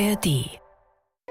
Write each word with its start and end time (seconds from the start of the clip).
ARD 0.00 0.60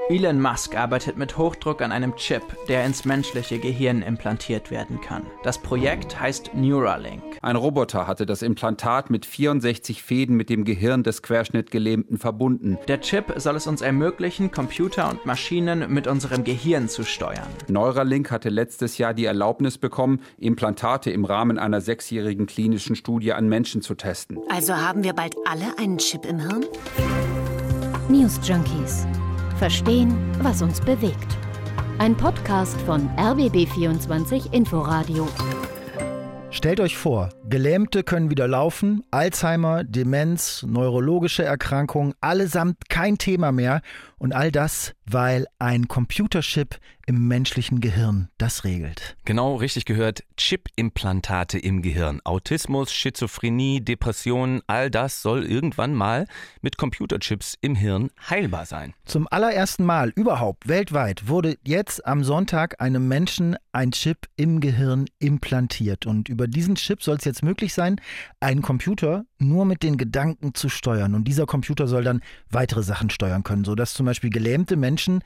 Elon 0.09 0.41
Musk 0.41 0.75
arbeitet 0.75 1.17
mit 1.17 1.37
Hochdruck 1.37 1.81
an 1.81 1.91
einem 1.91 2.15
Chip, 2.15 2.41
der 2.67 2.85
ins 2.85 3.05
menschliche 3.05 3.59
Gehirn 3.59 4.01
implantiert 4.01 4.71
werden 4.71 4.99
kann. 5.01 5.23
Das 5.43 5.57
Projekt 5.57 6.19
heißt 6.19 6.51
Neuralink. 6.53 7.23
Ein 7.41 7.55
Roboter 7.55 8.07
hatte 8.07 8.25
das 8.25 8.41
Implantat 8.41 9.09
mit 9.09 9.25
64 9.25 10.03
Fäden 10.03 10.35
mit 10.35 10.49
dem 10.49 10.63
Gehirn 10.63 11.03
des 11.03 11.21
Querschnittgelähmten 11.21 12.17
verbunden. 12.17 12.77
Der 12.87 13.01
Chip 13.01 13.33
soll 13.37 13.57
es 13.57 13.67
uns 13.67 13.81
ermöglichen, 13.81 14.51
Computer 14.51 15.09
und 15.09 15.25
Maschinen 15.25 15.93
mit 15.93 16.07
unserem 16.07 16.43
Gehirn 16.43 16.87
zu 16.89 17.03
steuern. 17.03 17.47
Neuralink 17.67 18.31
hatte 18.31 18.49
letztes 18.49 18.97
Jahr 18.97 19.13
die 19.13 19.25
Erlaubnis 19.25 19.77
bekommen, 19.77 20.21
Implantate 20.37 21.11
im 21.11 21.25
Rahmen 21.25 21.57
einer 21.59 21.81
sechsjährigen 21.81 22.47
klinischen 22.47 22.95
Studie 22.95 23.33
an 23.33 23.47
Menschen 23.49 23.81
zu 23.81 23.95
testen. 23.95 24.39
Also 24.49 24.75
haben 24.75 25.03
wir 25.03 25.13
bald 25.13 25.35
alle 25.45 25.77
einen 25.77 25.97
Chip 25.97 26.25
im 26.25 26.39
Hirn? 26.39 26.65
News 28.09 28.39
Junkies 28.41 29.05
Verstehen, 29.59 30.15
was 30.41 30.61
uns 30.61 30.79
bewegt. 30.79 31.37
Ein 31.97 32.15
Podcast 32.15 32.79
von 32.81 33.09
RBB24 33.17 34.53
Inforadio. 34.53 35.27
Stellt 36.49 36.79
euch 36.79 36.95
vor, 36.95 37.29
Gelähmte 37.49 38.03
können 38.03 38.29
wieder 38.29 38.47
laufen, 38.47 39.03
Alzheimer, 39.11 39.83
Demenz, 39.83 40.63
neurologische 40.63 41.43
Erkrankungen, 41.43 42.13
allesamt 42.21 42.87
kein 42.87 43.17
Thema 43.17 43.51
mehr 43.51 43.81
und 44.19 44.33
all 44.33 44.51
das, 44.51 44.93
weil 45.05 45.47
ein 45.59 45.87
Computerchip 45.87 46.79
im 47.07 47.27
menschlichen 47.27 47.79
Gehirn 47.79 48.27
das 48.37 48.65
regelt. 48.65 49.15
Genau 49.23 49.55
richtig 49.55 49.85
gehört, 49.85 50.23
Chip-Implantate 50.35 51.57
im 51.57 51.81
Gehirn. 51.81 52.19
Autismus, 52.25 52.91
Schizophrenie, 52.91 53.79
Depressionen, 53.79 54.61
all 54.67 54.91
das 54.91 55.21
soll 55.21 55.45
irgendwann 55.45 55.93
mal 55.93 56.27
mit 56.61 56.77
Computerchips 56.77 57.57
im 57.61 57.75
Hirn 57.75 58.09
heilbar 58.29 58.65
sein. 58.65 58.93
Zum 59.05 59.25
allerersten 59.31 59.85
Mal 59.85 60.09
überhaupt 60.09 60.67
weltweit 60.67 61.29
wurde 61.29 61.57
jetzt 61.63 62.05
am 62.05 62.25
Sonntag 62.25 62.81
einem 62.81 63.07
Menschen 63.07 63.55
ein 63.71 63.91
Chip 63.91 64.27
im 64.35 64.59
Gehirn 64.59 65.05
implantiert. 65.19 66.05
Und 66.05 66.27
über 66.27 66.47
diesen 66.47 66.75
Chip 66.75 67.01
soll 67.01 67.15
es 67.15 67.23
jetzt 67.23 67.41
möglich 67.41 67.73
sein, 67.73 68.01
einen 68.41 68.61
Computer 68.61 69.23
nur 69.39 69.63
mit 69.63 69.81
den 69.81 69.97
Gedanken 69.97 70.53
zu 70.55 70.67
steuern. 70.67 71.15
Und 71.15 71.25
dieser 71.25 71.45
Computer 71.45 71.87
soll 71.87 72.03
dann 72.03 72.21
weitere 72.49 72.83
Sachen 72.83 73.09
steuern 73.09 73.43
können, 73.43 73.63
sodass 73.63 73.93
zum 73.93 74.06
Beispiel 74.07 74.31
gelähmte 74.31 74.75
Menschen 74.75 75.21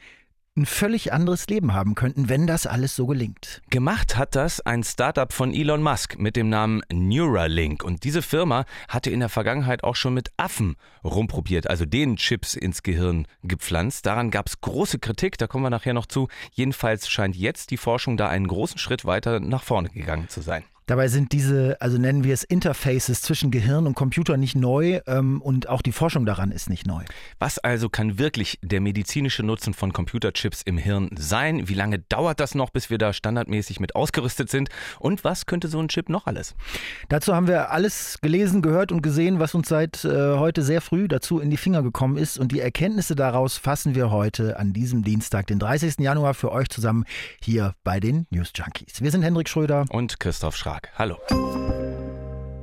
ein 0.57 0.65
völlig 0.65 1.13
anderes 1.13 1.47
Leben 1.47 1.73
haben 1.73 1.95
könnten, 1.95 2.27
wenn 2.27 2.45
das 2.45 2.67
alles 2.67 2.93
so 2.93 3.07
gelingt. 3.07 3.61
Gemacht 3.69 4.17
hat 4.17 4.35
das 4.35 4.59
ein 4.59 4.83
Startup 4.83 5.31
von 5.31 5.53
Elon 5.53 5.81
Musk 5.81 6.19
mit 6.19 6.35
dem 6.35 6.49
Namen 6.49 6.81
Neuralink. 6.91 7.83
Und 7.85 8.03
diese 8.03 8.21
Firma 8.21 8.65
hatte 8.89 9.11
in 9.11 9.21
der 9.21 9.29
Vergangenheit 9.29 9.85
auch 9.85 9.95
schon 9.95 10.13
mit 10.13 10.29
Affen 10.35 10.75
rumprobiert, 11.05 11.69
also 11.69 11.85
denen 11.85 12.17
Chips 12.17 12.55
ins 12.55 12.83
Gehirn 12.83 13.27
gepflanzt. 13.43 14.05
Daran 14.05 14.29
gab 14.29 14.47
es 14.47 14.59
große 14.59 14.99
Kritik, 14.99 15.37
da 15.37 15.47
kommen 15.47 15.63
wir 15.63 15.69
nachher 15.69 15.93
noch 15.93 16.05
zu. 16.05 16.27
Jedenfalls 16.51 17.07
scheint 17.07 17.37
jetzt 17.37 17.71
die 17.71 17.77
Forschung 17.77 18.17
da 18.17 18.27
einen 18.27 18.47
großen 18.47 18.77
Schritt 18.77 19.05
weiter 19.05 19.39
nach 19.39 19.63
vorne 19.63 19.89
gegangen 19.89 20.27
zu 20.27 20.41
sein. 20.41 20.65
Dabei 20.85 21.07
sind 21.07 21.31
diese, 21.31 21.77
also 21.79 21.97
nennen 21.97 22.23
wir 22.23 22.33
es 22.33 22.43
Interfaces 22.43 23.21
zwischen 23.21 23.51
Gehirn 23.51 23.87
und 23.87 23.95
Computer 23.95 24.37
nicht 24.37 24.55
neu 24.55 24.99
ähm, 25.07 25.41
und 25.41 25.69
auch 25.69 25.81
die 25.81 25.91
Forschung 25.91 26.25
daran 26.25 26.51
ist 26.51 26.69
nicht 26.69 26.85
neu. 26.85 27.03
Was 27.39 27.59
also 27.59 27.89
kann 27.89 28.17
wirklich 28.17 28.59
der 28.61 28.81
medizinische 28.81 29.43
Nutzen 29.43 29.73
von 29.73 29.93
Computerchips 29.93 30.61
im 30.63 30.77
Hirn 30.77 31.09
sein? 31.17 31.67
Wie 31.69 31.73
lange 31.73 31.99
dauert 31.99 32.39
das 32.39 32.55
noch, 32.55 32.71
bis 32.71 32.89
wir 32.89 32.97
da 32.97 33.13
standardmäßig 33.13 33.79
mit 33.79 33.95
ausgerüstet 33.95 34.49
sind? 34.49 34.69
Und 34.99 35.23
was 35.23 35.45
könnte 35.45 35.67
so 35.67 35.79
ein 35.79 35.87
Chip 35.87 36.09
noch 36.09 36.27
alles? 36.27 36.55
Dazu 37.09 37.35
haben 37.35 37.47
wir 37.47 37.71
alles 37.71 38.19
gelesen, 38.21 38.61
gehört 38.61 38.91
und 38.91 39.01
gesehen, 39.01 39.39
was 39.39 39.55
uns 39.55 39.69
seit 39.69 40.03
äh, 40.03 40.37
heute 40.37 40.61
sehr 40.63 40.81
früh 40.81 41.07
dazu 41.07 41.39
in 41.39 41.49
die 41.49 41.57
Finger 41.57 41.83
gekommen 41.83 42.17
ist. 42.17 42.37
Und 42.37 42.51
die 42.51 42.59
Erkenntnisse 42.59 43.15
daraus 43.15 43.57
fassen 43.57 43.95
wir 43.95 44.11
heute 44.11 44.57
an 44.57 44.73
diesem 44.73 45.03
Dienstag, 45.03 45.47
den 45.47 45.59
30. 45.59 45.99
Januar, 45.99 46.33
für 46.33 46.51
euch 46.51 46.69
zusammen 46.69 47.05
hier 47.41 47.75
bei 47.83 47.99
den 47.99 48.25
News 48.29 48.51
Junkies. 48.55 49.01
Wir 49.01 49.11
sind 49.11 49.21
Hendrik 49.21 49.49
Schröder 49.49 49.85
und 49.89 50.19
Christoph 50.19 50.55
Schrag. 50.55 50.80
Tag. 50.81 50.91
Hallo. 50.97 51.17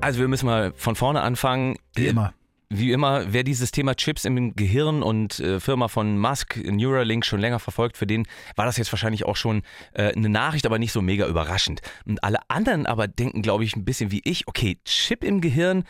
Also 0.00 0.20
wir 0.20 0.28
müssen 0.28 0.46
mal 0.46 0.72
von 0.76 0.96
vorne 0.96 1.20
anfangen. 1.20 1.76
Wie 1.94 2.06
immer. 2.06 2.32
Wie 2.70 2.92
immer, 2.92 3.32
wer 3.32 3.44
dieses 3.44 3.70
Thema 3.70 3.94
Chips 3.94 4.26
im 4.26 4.54
Gehirn 4.54 5.02
und 5.02 5.40
äh, 5.40 5.58
Firma 5.58 5.88
von 5.88 6.18
Musk, 6.18 6.58
Neuralink, 6.62 7.24
schon 7.24 7.40
länger 7.40 7.60
verfolgt, 7.60 7.96
für 7.96 8.06
den 8.06 8.26
war 8.56 8.66
das 8.66 8.76
jetzt 8.76 8.92
wahrscheinlich 8.92 9.24
auch 9.24 9.36
schon 9.36 9.62
äh, 9.94 10.12
eine 10.12 10.28
Nachricht, 10.28 10.66
aber 10.66 10.78
nicht 10.78 10.92
so 10.92 11.00
mega 11.00 11.26
überraschend. 11.26 11.80
Und 12.04 12.22
alle 12.22 12.38
anderen 12.48 12.84
aber 12.84 13.08
denken, 13.08 13.40
glaube 13.40 13.64
ich, 13.64 13.74
ein 13.74 13.86
bisschen 13.86 14.10
wie 14.10 14.20
ich, 14.22 14.46
okay, 14.48 14.78
Chip 14.84 15.24
im 15.24 15.40
Gehirn, 15.40 15.84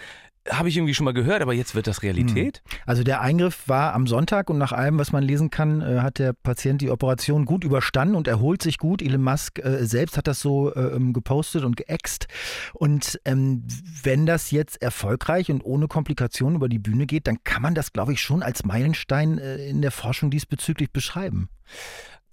habe 0.49 0.69
ich 0.69 0.77
irgendwie 0.77 0.95
schon 0.95 1.05
mal 1.05 1.13
gehört, 1.13 1.43
aber 1.43 1.53
jetzt 1.53 1.75
wird 1.75 1.87
das 1.87 2.03
Realität. 2.03 2.63
Hm. 2.69 2.79
Also 2.87 3.03
der 3.03 3.21
Eingriff 3.21 3.69
war 3.69 3.95
am 3.95 4.07
Sonntag 4.07 4.51
und 4.51 4.59
nach 4.59 4.73
allem, 4.73 4.99
was 4.99 5.13
man 5.13 5.23
lesen 5.23 5.51
kann, 5.51 5.81
äh, 5.81 6.01
hat 6.01 6.19
der 6.19 6.33
Patient 6.33 6.81
die 6.81 6.91
Operation 6.91 7.45
gut 7.45 7.65
überstanden 7.65 8.15
und 8.15 8.29
erholt 8.29 8.63
sich 8.63 8.79
gut. 8.79 9.03
Elon 9.03 9.23
Musk 9.23 9.59
äh, 9.59 9.85
selbst 9.85 10.17
hat 10.17 10.27
das 10.27 10.41
so 10.41 10.75
äh, 10.75 10.81
ähm, 10.81 11.13
gepostet 11.13 11.65
und 11.65 11.77
geäxt. 11.77 12.29
Und 12.73 13.21
ähm, 13.25 13.65
wenn 14.03 14.27
das 14.27 14.51
jetzt 14.51 14.81
erfolgreich 14.81 15.51
und 15.51 15.65
ohne 15.65 15.89
Komplikationen 15.89 16.57
über 16.57 16.69
die 16.69 16.79
Bühne 16.79 17.07
geht, 17.07 17.27
dann 17.27 17.43
kann 17.45 17.63
man 17.63 17.75
das, 17.75 17.93
glaube 17.93 18.13
ich, 18.13 18.21
schon 18.21 18.43
als 18.43 18.65
Meilenstein 18.65 19.39
äh, 19.39 19.69
in 19.69 19.83
der 19.83 19.91
Forschung 19.91 20.31
diesbezüglich 20.31 20.93
beschreiben. 20.93 21.49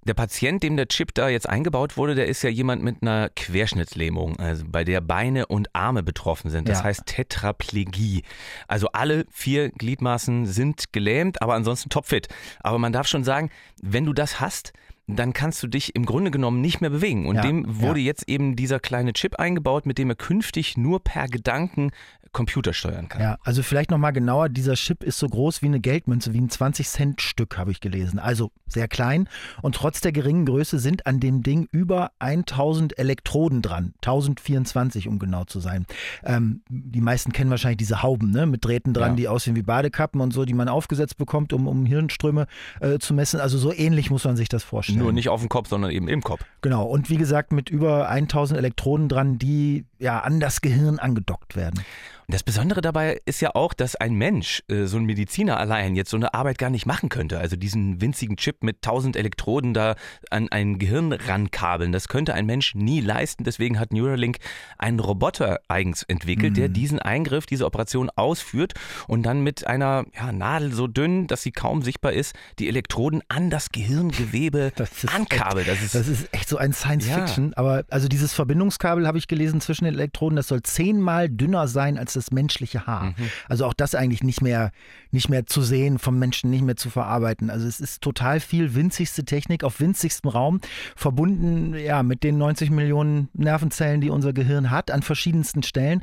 Der 0.06 0.14
Patient, 0.14 0.62
dem 0.62 0.76
der 0.76 0.86
Chip 0.86 1.12
da 1.14 1.28
jetzt 1.28 1.48
eingebaut 1.48 1.96
wurde, 1.96 2.14
der 2.14 2.26
ist 2.26 2.42
ja 2.42 2.48
jemand 2.48 2.82
mit 2.82 3.02
einer 3.02 3.28
Querschnittslähmung, 3.34 4.38
also 4.38 4.64
bei 4.68 4.84
der 4.84 5.00
Beine 5.00 5.46
und 5.46 5.74
Arme 5.74 6.04
betroffen 6.04 6.48
sind. 6.48 6.68
Das 6.68 6.78
ja. 6.78 6.84
heißt 6.84 7.06
Tetraplegie. 7.06 8.22
Also 8.68 8.88
alle 8.92 9.26
vier 9.32 9.70
Gliedmaßen 9.70 10.46
sind 10.46 10.92
gelähmt, 10.92 11.42
aber 11.42 11.54
ansonsten 11.54 11.90
topfit. 11.90 12.28
Aber 12.60 12.78
man 12.78 12.92
darf 12.92 13.08
schon 13.08 13.24
sagen, 13.24 13.50
wenn 13.82 14.04
du 14.04 14.12
das 14.12 14.40
hast, 14.40 14.72
dann 15.08 15.32
kannst 15.32 15.62
du 15.62 15.66
dich 15.66 15.94
im 15.94 16.04
Grunde 16.04 16.30
genommen 16.30 16.60
nicht 16.60 16.80
mehr 16.80 16.90
bewegen. 16.90 17.26
Und 17.26 17.36
ja, 17.36 17.42
dem 17.42 17.80
wurde 17.80 18.00
ja. 18.00 18.06
jetzt 18.06 18.28
eben 18.28 18.56
dieser 18.56 18.80
kleine 18.80 19.12
Chip 19.12 19.36
eingebaut, 19.36 19.86
mit 19.86 19.98
dem 19.98 20.10
er 20.10 20.16
künftig 20.16 20.76
nur 20.76 21.02
per 21.02 21.26
Gedanken 21.26 21.90
Computer 22.36 22.74
steuern 22.74 23.08
kann. 23.08 23.22
Ja, 23.22 23.38
also 23.44 23.62
vielleicht 23.62 23.90
nochmal 23.90 24.12
genauer, 24.12 24.50
dieser 24.50 24.74
Chip 24.74 25.02
ist 25.02 25.18
so 25.18 25.26
groß 25.26 25.62
wie 25.62 25.66
eine 25.66 25.80
Geldmünze, 25.80 26.34
wie 26.34 26.40
ein 26.42 26.50
20-Cent-Stück, 26.50 27.56
habe 27.56 27.70
ich 27.70 27.80
gelesen. 27.80 28.18
Also 28.18 28.50
sehr 28.66 28.88
klein 28.88 29.26
und 29.62 29.74
trotz 29.74 30.02
der 30.02 30.12
geringen 30.12 30.44
Größe 30.44 30.78
sind 30.78 31.06
an 31.06 31.18
dem 31.18 31.42
Ding 31.42 31.66
über 31.72 32.10
1000 32.18 32.98
Elektroden 32.98 33.62
dran. 33.62 33.94
1024, 34.02 35.08
um 35.08 35.18
genau 35.18 35.44
zu 35.44 35.60
sein. 35.60 35.86
Ähm, 36.24 36.60
die 36.68 37.00
meisten 37.00 37.32
kennen 37.32 37.48
wahrscheinlich 37.48 37.78
diese 37.78 38.02
Hauben 38.02 38.32
ne? 38.32 38.44
mit 38.44 38.62
Drähten 38.66 38.92
dran, 38.92 39.12
ja. 39.12 39.16
die 39.16 39.28
aussehen 39.28 39.56
wie 39.56 39.62
Badekappen 39.62 40.20
und 40.20 40.34
so, 40.34 40.44
die 40.44 40.52
man 40.52 40.68
aufgesetzt 40.68 41.16
bekommt, 41.16 41.54
um, 41.54 41.66
um 41.66 41.86
Hirnströme 41.86 42.48
äh, 42.80 42.98
zu 42.98 43.14
messen. 43.14 43.40
Also 43.40 43.56
so 43.56 43.72
ähnlich 43.72 44.10
muss 44.10 44.24
man 44.24 44.36
sich 44.36 44.50
das 44.50 44.62
vorstellen. 44.62 44.98
Nur 44.98 45.14
nicht 45.14 45.30
auf 45.30 45.40
dem 45.40 45.48
Kopf, 45.48 45.70
sondern 45.70 45.90
eben 45.90 46.06
im 46.06 46.20
Kopf. 46.20 46.42
Genau, 46.60 46.84
und 46.84 47.08
wie 47.08 47.16
gesagt, 47.16 47.52
mit 47.52 47.70
über 47.70 48.10
1000 48.10 48.58
Elektroden 48.58 49.08
dran, 49.08 49.38
die 49.38 49.86
ja 49.98 50.20
an 50.20 50.38
das 50.38 50.60
Gehirn 50.60 50.98
angedockt 50.98 51.56
werden. 51.56 51.80
Das 52.28 52.42
Besondere 52.42 52.80
dabei 52.80 53.20
ist 53.24 53.40
ja 53.40 53.54
auch, 53.54 53.72
dass 53.72 53.94
ein 53.94 54.14
Mensch, 54.14 54.64
äh, 54.68 54.86
so 54.86 54.96
ein 54.96 55.04
Mediziner 55.04 55.60
allein, 55.60 55.94
jetzt 55.94 56.10
so 56.10 56.16
eine 56.16 56.34
Arbeit 56.34 56.58
gar 56.58 56.70
nicht 56.70 56.84
machen 56.84 57.08
könnte. 57.08 57.38
Also 57.38 57.54
diesen 57.54 58.00
winzigen 58.00 58.36
Chip 58.36 58.64
mit 58.64 58.82
tausend 58.82 59.14
Elektroden 59.14 59.74
da 59.74 59.94
an 60.30 60.48
ein 60.50 60.80
Gehirn 60.80 61.12
rankabeln, 61.12 61.92
das 61.92 62.08
könnte 62.08 62.34
ein 62.34 62.44
Mensch 62.46 62.74
nie 62.74 63.00
leisten. 63.00 63.44
Deswegen 63.44 63.78
hat 63.78 63.92
Neuralink 63.92 64.38
einen 64.76 64.98
Roboter 64.98 65.60
eigens 65.68 66.02
entwickelt, 66.02 66.52
mhm. 66.52 66.54
der 66.56 66.68
diesen 66.68 66.98
Eingriff, 66.98 67.46
diese 67.46 67.64
Operation 67.64 68.10
ausführt 68.16 68.74
und 69.06 69.22
dann 69.22 69.42
mit 69.42 69.64
einer 69.68 70.04
ja, 70.12 70.32
Nadel 70.32 70.72
so 70.72 70.88
dünn, 70.88 71.28
dass 71.28 71.42
sie 71.42 71.52
kaum 71.52 71.82
sichtbar 71.82 72.12
ist, 72.12 72.34
die 72.58 72.66
Elektroden 72.66 73.22
an 73.28 73.50
das 73.50 73.70
Gehirngewebe 73.70 74.72
das 74.76 74.90
ankabelt. 75.06 75.68
Das 75.68 75.80
ist, 75.80 75.94
das 75.94 76.08
ist 76.08 76.34
echt 76.34 76.48
so 76.48 76.56
ein 76.56 76.72
Science-Fiction. 76.72 77.50
Ja. 77.50 77.56
Aber 77.56 77.84
also 77.88 78.08
dieses 78.08 78.32
Verbindungskabel 78.32 79.06
habe 79.06 79.18
ich 79.18 79.28
gelesen 79.28 79.60
zwischen 79.60 79.84
den 79.84 79.94
Elektroden, 79.94 80.34
das 80.34 80.48
soll 80.48 80.62
zehnmal 80.64 81.28
dünner 81.28 81.68
sein 81.68 81.98
als 81.98 82.15
das 82.16 82.30
menschliche 82.30 82.86
Haar. 82.86 83.10
Mhm. 83.10 83.14
Also 83.48 83.66
auch 83.66 83.74
das 83.74 83.94
eigentlich 83.94 84.22
nicht 84.22 84.42
mehr, 84.42 84.72
nicht 85.10 85.28
mehr 85.28 85.46
zu 85.46 85.62
sehen, 85.62 85.98
vom 85.98 86.18
Menschen 86.18 86.50
nicht 86.50 86.62
mehr 86.62 86.76
zu 86.76 86.90
verarbeiten. 86.90 87.50
Also 87.50 87.66
es 87.66 87.80
ist 87.80 88.02
total 88.02 88.40
viel 88.40 88.74
winzigste 88.74 89.24
Technik 89.24 89.64
auf 89.64 89.80
winzigstem 89.80 90.30
Raum, 90.30 90.60
verbunden 90.96 91.74
ja 91.74 92.02
mit 92.02 92.22
den 92.24 92.38
90 92.38 92.70
Millionen 92.70 93.28
Nervenzellen, 93.32 94.00
die 94.00 94.10
unser 94.10 94.32
Gehirn 94.32 94.70
hat, 94.70 94.90
an 94.90 95.02
verschiedensten 95.02 95.62
Stellen. 95.62 96.02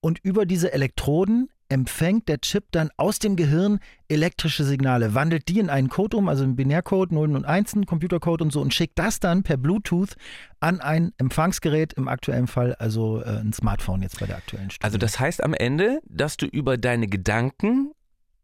Und 0.00 0.20
über 0.22 0.46
diese 0.46 0.72
Elektroden 0.72 1.48
empfängt 1.68 2.28
der 2.28 2.40
Chip 2.40 2.64
dann 2.70 2.90
aus 2.96 3.18
dem 3.18 3.36
Gehirn 3.36 3.80
elektrische 4.08 4.64
Signale, 4.64 5.14
wandelt 5.14 5.48
die 5.48 5.58
in 5.58 5.70
einen 5.70 5.88
Code 5.88 6.16
um, 6.16 6.28
also 6.28 6.44
einen 6.44 6.56
Binärcode, 6.56 7.12
0 7.12 7.36
und 7.36 7.44
1, 7.44 7.76
Computercode 7.86 8.42
und 8.42 8.52
so, 8.52 8.60
und 8.60 8.72
schickt 8.72 8.98
das 8.98 9.20
dann 9.20 9.42
per 9.42 9.56
Bluetooth 9.56 10.16
an 10.60 10.80
ein 10.80 11.12
Empfangsgerät, 11.18 11.92
im 11.92 12.08
aktuellen 12.08 12.46
Fall 12.46 12.74
also 12.76 13.20
äh, 13.20 13.40
ein 13.40 13.52
Smartphone 13.52 14.02
jetzt 14.02 14.18
bei 14.18 14.26
der 14.26 14.36
aktuellen 14.36 14.70
Studie. 14.70 14.84
Also 14.84 14.98
das 14.98 15.20
heißt 15.20 15.44
am 15.44 15.54
Ende, 15.54 16.00
dass 16.04 16.36
du 16.36 16.46
über 16.46 16.78
deine 16.78 17.06
Gedanken 17.06 17.92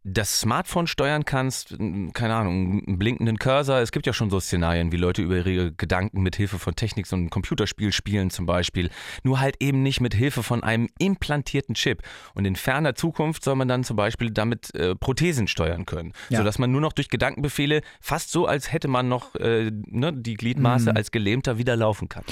das 0.06 0.40
Smartphone 0.40 0.86
steuern 0.86 1.24
kannst, 1.24 1.76
keine 2.12 2.34
Ahnung, 2.34 2.82
einen 2.86 2.98
blinkenden 2.98 3.38
Cursor. 3.38 3.78
Es 3.78 3.90
gibt 3.90 4.06
ja 4.06 4.12
schon 4.12 4.28
so 4.28 4.38
Szenarien, 4.38 4.92
wie 4.92 4.98
Leute 4.98 5.22
über 5.22 5.36
ihre 5.36 5.72
Gedanken 5.72 6.22
mit 6.22 6.36
Hilfe 6.36 6.58
von 6.58 6.76
Technik 6.76 7.06
so 7.06 7.16
ein 7.16 7.30
Computerspiel 7.30 7.90
spielen 7.90 8.28
zum 8.28 8.44
Beispiel. 8.44 8.90
Nur 9.22 9.40
halt 9.40 9.56
eben 9.60 9.82
nicht 9.82 10.02
mit 10.02 10.14
Hilfe 10.14 10.42
von 10.42 10.62
einem 10.62 10.90
implantierten 10.98 11.74
Chip. 11.74 12.02
Und 12.34 12.44
in 12.44 12.54
ferner 12.54 12.94
Zukunft 12.94 13.42
soll 13.44 13.56
man 13.56 13.66
dann 13.66 13.82
zum 13.82 13.96
Beispiel 13.96 14.30
damit 14.30 14.74
äh, 14.74 14.94
Prothesen 14.94 15.48
steuern 15.48 15.86
können. 15.86 16.12
Ja. 16.28 16.38
Sodass 16.38 16.58
man 16.58 16.70
nur 16.70 16.82
noch 16.82 16.92
durch 16.92 17.08
Gedankenbefehle 17.08 17.80
fast 18.00 18.30
so, 18.30 18.46
als 18.46 18.72
hätte 18.72 18.88
man 18.88 19.08
noch 19.08 19.34
äh, 19.36 19.70
ne, 19.72 20.12
die 20.12 20.34
Gliedmaße 20.34 20.90
mhm. 20.90 20.96
als 20.98 21.12
Gelähmter 21.12 21.56
wieder 21.56 21.76
laufen 21.76 22.10
kann. 22.10 22.24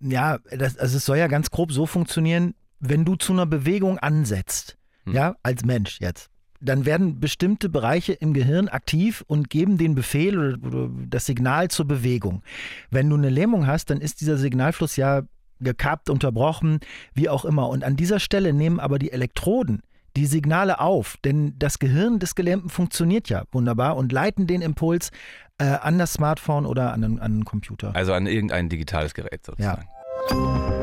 Ja, 0.00 0.38
das, 0.50 0.78
also 0.78 0.96
es 0.96 1.04
soll 1.04 1.18
ja 1.18 1.26
ganz 1.26 1.50
grob 1.50 1.72
so 1.72 1.84
funktionieren, 1.84 2.54
wenn 2.80 3.04
du 3.04 3.16
zu 3.16 3.34
einer 3.34 3.46
Bewegung 3.46 3.98
ansetzt, 3.98 4.76
hm. 5.04 5.14
ja, 5.14 5.36
als 5.44 5.64
Mensch 5.64 6.00
jetzt, 6.00 6.30
dann 6.62 6.86
werden 6.86 7.20
bestimmte 7.20 7.68
Bereiche 7.68 8.12
im 8.12 8.32
Gehirn 8.32 8.68
aktiv 8.68 9.24
und 9.26 9.50
geben 9.50 9.78
den 9.78 9.94
Befehl 9.94 10.54
oder, 10.54 10.88
das 11.08 11.26
Signal 11.26 11.68
zur 11.68 11.86
Bewegung. 11.86 12.42
Wenn 12.90 13.10
du 13.10 13.16
eine 13.16 13.30
Lähmung 13.30 13.66
hast, 13.66 13.90
dann 13.90 14.00
ist 14.00 14.20
dieser 14.20 14.38
Signalfluss 14.38 14.96
ja 14.96 15.22
gekappt, 15.60 16.08
unterbrochen, 16.10 16.80
wie 17.14 17.28
auch 17.28 17.44
immer. 17.44 17.68
Und 17.68 17.84
an 17.84 17.96
dieser 17.96 18.20
Stelle 18.20 18.52
nehmen 18.52 18.80
aber 18.80 18.98
die 18.98 19.12
Elektroden 19.12 19.82
die 20.16 20.26
Signale 20.26 20.78
auf, 20.78 21.16
denn 21.24 21.54
das 21.58 21.78
Gehirn 21.78 22.18
des 22.18 22.34
Gelähmten 22.34 22.68
funktioniert 22.68 23.30
ja 23.30 23.44
wunderbar 23.50 23.96
und 23.96 24.12
leiten 24.12 24.46
den 24.46 24.60
Impuls 24.60 25.10
äh, 25.58 25.64
an 25.64 25.98
das 25.98 26.12
Smartphone 26.12 26.66
oder 26.66 26.92
an 26.92 27.02
einen, 27.02 27.18
an 27.18 27.32
einen 27.32 27.44
Computer. 27.44 27.96
Also 27.96 28.12
an 28.12 28.26
irgendein 28.26 28.68
digitales 28.68 29.14
Gerät 29.14 29.46
sozusagen. 29.46 29.88
Ja. 30.30 30.81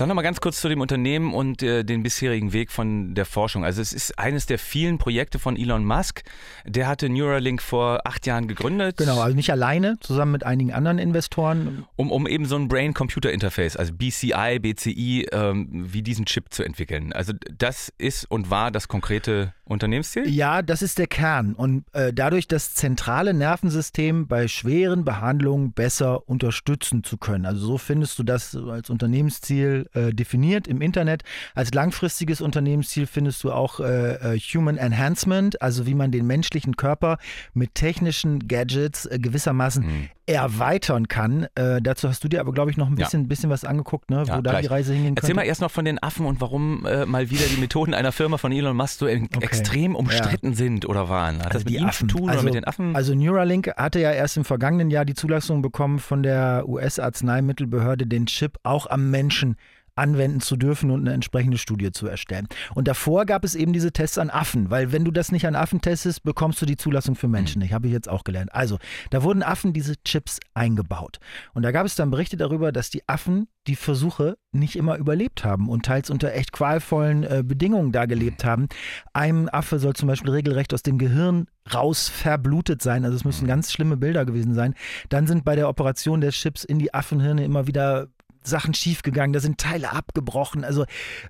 Sag 0.00 0.08
noch 0.08 0.14
mal 0.14 0.22
ganz 0.22 0.40
kurz 0.40 0.62
zu 0.62 0.70
dem 0.70 0.80
Unternehmen 0.80 1.34
und 1.34 1.62
äh, 1.62 1.84
den 1.84 2.02
bisherigen 2.02 2.54
Weg 2.54 2.70
von 2.70 3.14
der 3.14 3.26
Forschung. 3.26 3.66
Also 3.66 3.82
es 3.82 3.92
ist 3.92 4.18
eines 4.18 4.46
der 4.46 4.58
vielen 4.58 4.96
Projekte 4.96 5.38
von 5.38 5.58
Elon 5.58 5.84
Musk. 5.84 6.22
Der 6.64 6.88
hatte 6.88 7.10
Neuralink 7.10 7.60
vor 7.60 8.00
acht 8.06 8.26
Jahren 8.26 8.48
gegründet. 8.48 8.96
Genau, 8.96 9.20
also 9.20 9.36
nicht 9.36 9.50
alleine, 9.50 9.98
zusammen 10.00 10.32
mit 10.32 10.42
einigen 10.42 10.72
anderen 10.72 10.98
Investoren. 10.98 11.84
Um, 11.96 12.10
um 12.10 12.26
eben 12.26 12.46
so 12.46 12.56
ein 12.56 12.68
Brain-Computer-Interface, 12.68 13.76
also 13.76 13.92
BCI, 13.92 14.60
BCI, 14.60 15.26
ähm, 15.32 15.68
wie 15.92 16.00
diesen 16.00 16.24
Chip 16.24 16.46
zu 16.48 16.62
entwickeln. 16.62 17.12
Also 17.12 17.34
das 17.58 17.92
ist 17.98 18.24
und 18.24 18.48
war 18.48 18.70
das 18.70 18.88
konkrete 18.88 19.52
Unternehmensziel? 19.70 20.28
Ja, 20.28 20.62
das 20.62 20.82
ist 20.82 20.98
der 20.98 21.06
Kern. 21.06 21.54
Und 21.54 21.84
äh, 21.92 22.12
dadurch 22.12 22.48
das 22.48 22.74
zentrale 22.74 23.34
Nervensystem 23.34 24.26
bei 24.26 24.48
schweren 24.48 25.04
Behandlungen 25.04 25.72
besser 25.72 26.28
unterstützen 26.28 27.04
zu 27.04 27.18
können. 27.18 27.46
Also 27.46 27.66
so 27.66 27.78
findest 27.78 28.18
du 28.18 28.22
das 28.22 28.56
als 28.56 28.90
Unternehmensziel 28.90 29.89
äh, 29.94 30.12
definiert 30.12 30.68
im 30.68 30.80
Internet. 30.80 31.22
Als 31.54 31.72
langfristiges 31.74 32.40
Unternehmensziel 32.40 33.06
findest 33.06 33.42
du 33.44 33.52
auch 33.52 33.80
äh, 33.80 34.34
äh, 34.34 34.38
Human 34.38 34.76
Enhancement, 34.76 35.60
also 35.62 35.86
wie 35.86 35.94
man 35.94 36.10
den 36.10 36.26
menschlichen 36.26 36.76
Körper 36.76 37.18
mit 37.54 37.74
technischen 37.74 38.46
Gadgets 38.46 39.06
äh, 39.06 39.18
gewissermaßen 39.18 39.84
mhm. 39.84 40.08
erweitern 40.26 41.08
kann. 41.08 41.46
Äh, 41.54 41.82
dazu 41.82 42.08
hast 42.08 42.22
du 42.22 42.28
dir 42.28 42.40
aber, 42.40 42.52
glaube 42.52 42.70
ich, 42.70 42.76
noch 42.76 42.88
ein 42.88 42.94
bisschen, 42.94 43.22
ja. 43.22 43.28
bisschen 43.28 43.50
was 43.50 43.64
angeguckt, 43.64 44.10
ne, 44.10 44.22
wo 44.22 44.24
ja, 44.24 44.40
da 44.40 44.50
gleich. 44.50 44.62
die 44.62 44.68
Reise 44.68 44.92
hingehen 44.92 45.14
könnte. 45.14 45.22
Erzähl 45.22 45.34
mal 45.34 45.42
erst 45.42 45.60
noch 45.60 45.70
von 45.70 45.84
den 45.84 46.02
Affen 46.02 46.26
und 46.26 46.40
warum 46.40 46.86
mal 47.06 47.30
wieder 47.30 47.44
die 47.46 47.60
Methoden 47.60 47.94
einer 47.94 48.12
Firma 48.12 48.36
von 48.38 48.52
Elon 48.52 48.76
Musk 48.76 48.98
so 48.98 49.06
okay. 49.06 49.26
extrem 49.40 49.94
umstritten 49.94 50.50
ja. 50.50 50.56
sind 50.56 50.86
oder 50.86 51.08
waren. 51.08 51.38
Hat 51.38 51.46
also 51.46 51.58
das 51.58 51.64
mit 51.64 51.74
die 51.74 51.80
Affen. 51.80 52.08
zu 52.08 52.16
tun 52.16 52.28
also, 52.30 52.40
oder 52.40 52.44
mit 52.44 52.54
den 52.54 52.64
Affen? 52.64 52.96
Also 52.96 53.14
Neuralink 53.14 53.72
hatte 53.76 54.00
ja 54.00 54.12
erst 54.12 54.36
im 54.36 54.44
vergangenen 54.44 54.90
Jahr 54.90 55.04
die 55.04 55.14
Zulassung 55.14 55.62
bekommen 55.62 55.98
von 55.98 56.22
der 56.22 56.64
US-Arzneimittelbehörde, 56.68 58.06
den 58.06 58.26
Chip 58.26 58.58
auch 58.62 58.86
am 58.86 59.10
Menschen 59.10 59.56
anwenden 60.00 60.40
zu 60.40 60.56
dürfen 60.56 60.90
und 60.90 61.00
eine 61.00 61.12
entsprechende 61.12 61.58
Studie 61.58 61.92
zu 61.92 62.06
erstellen. 62.06 62.48
Und 62.74 62.88
davor 62.88 63.26
gab 63.26 63.44
es 63.44 63.54
eben 63.54 63.72
diese 63.72 63.92
Tests 63.92 64.18
an 64.18 64.30
Affen, 64.30 64.70
weil 64.70 64.92
wenn 64.92 65.04
du 65.04 65.10
das 65.10 65.30
nicht 65.30 65.46
an 65.46 65.54
Affen 65.54 65.80
testest, 65.80 66.22
bekommst 66.22 66.60
du 66.62 66.66
die 66.66 66.76
Zulassung 66.76 67.14
für 67.14 67.28
Menschen 67.28 67.60
nicht. 67.60 67.72
Habe 67.72 67.86
ich 67.86 67.92
jetzt 67.92 68.08
auch 68.08 68.24
gelernt. 68.24 68.52
Also, 68.54 68.78
da 69.10 69.22
wurden 69.22 69.42
Affen 69.42 69.72
diese 69.72 70.02
Chips 70.02 70.40
eingebaut. 70.54 71.18
Und 71.54 71.62
da 71.62 71.70
gab 71.70 71.86
es 71.86 71.94
dann 71.94 72.10
Berichte 72.10 72.36
darüber, 72.36 72.72
dass 72.72 72.90
die 72.90 73.06
Affen 73.08 73.46
die 73.66 73.76
Versuche 73.76 74.38
nicht 74.52 74.74
immer 74.74 74.96
überlebt 74.96 75.44
haben 75.44 75.68
und 75.68 75.84
teils 75.84 76.10
unter 76.10 76.32
echt 76.32 76.52
qualvollen 76.52 77.24
äh, 77.24 77.42
Bedingungen 77.44 77.92
da 77.92 78.06
gelebt 78.06 78.44
haben. 78.44 78.68
Ein 79.12 79.48
Affe 79.50 79.78
soll 79.78 79.94
zum 79.94 80.08
Beispiel 80.08 80.32
regelrecht 80.32 80.72
aus 80.72 80.82
dem 80.82 80.98
Gehirn 80.98 81.46
raus 81.72 82.08
verblutet 82.08 82.82
sein. 82.82 83.04
Also 83.04 83.16
es 83.16 83.24
müssen 83.24 83.46
ganz 83.46 83.70
schlimme 83.70 83.96
Bilder 83.96 84.24
gewesen 84.24 84.54
sein. 84.54 84.74
Dann 85.10 85.26
sind 85.26 85.44
bei 85.44 85.56
der 85.56 85.68
Operation 85.68 86.20
der 86.20 86.30
Chips 86.30 86.64
in 86.64 86.78
die 86.78 86.94
Affenhirne 86.94 87.44
immer 87.44 87.66
wieder 87.66 88.08
Sachen 88.42 88.74
schiefgegangen, 88.74 89.32
da 89.32 89.40
sind 89.40 89.58
Teile 89.58 89.92
abgebrochen. 89.92 90.64
Also, 90.64 90.84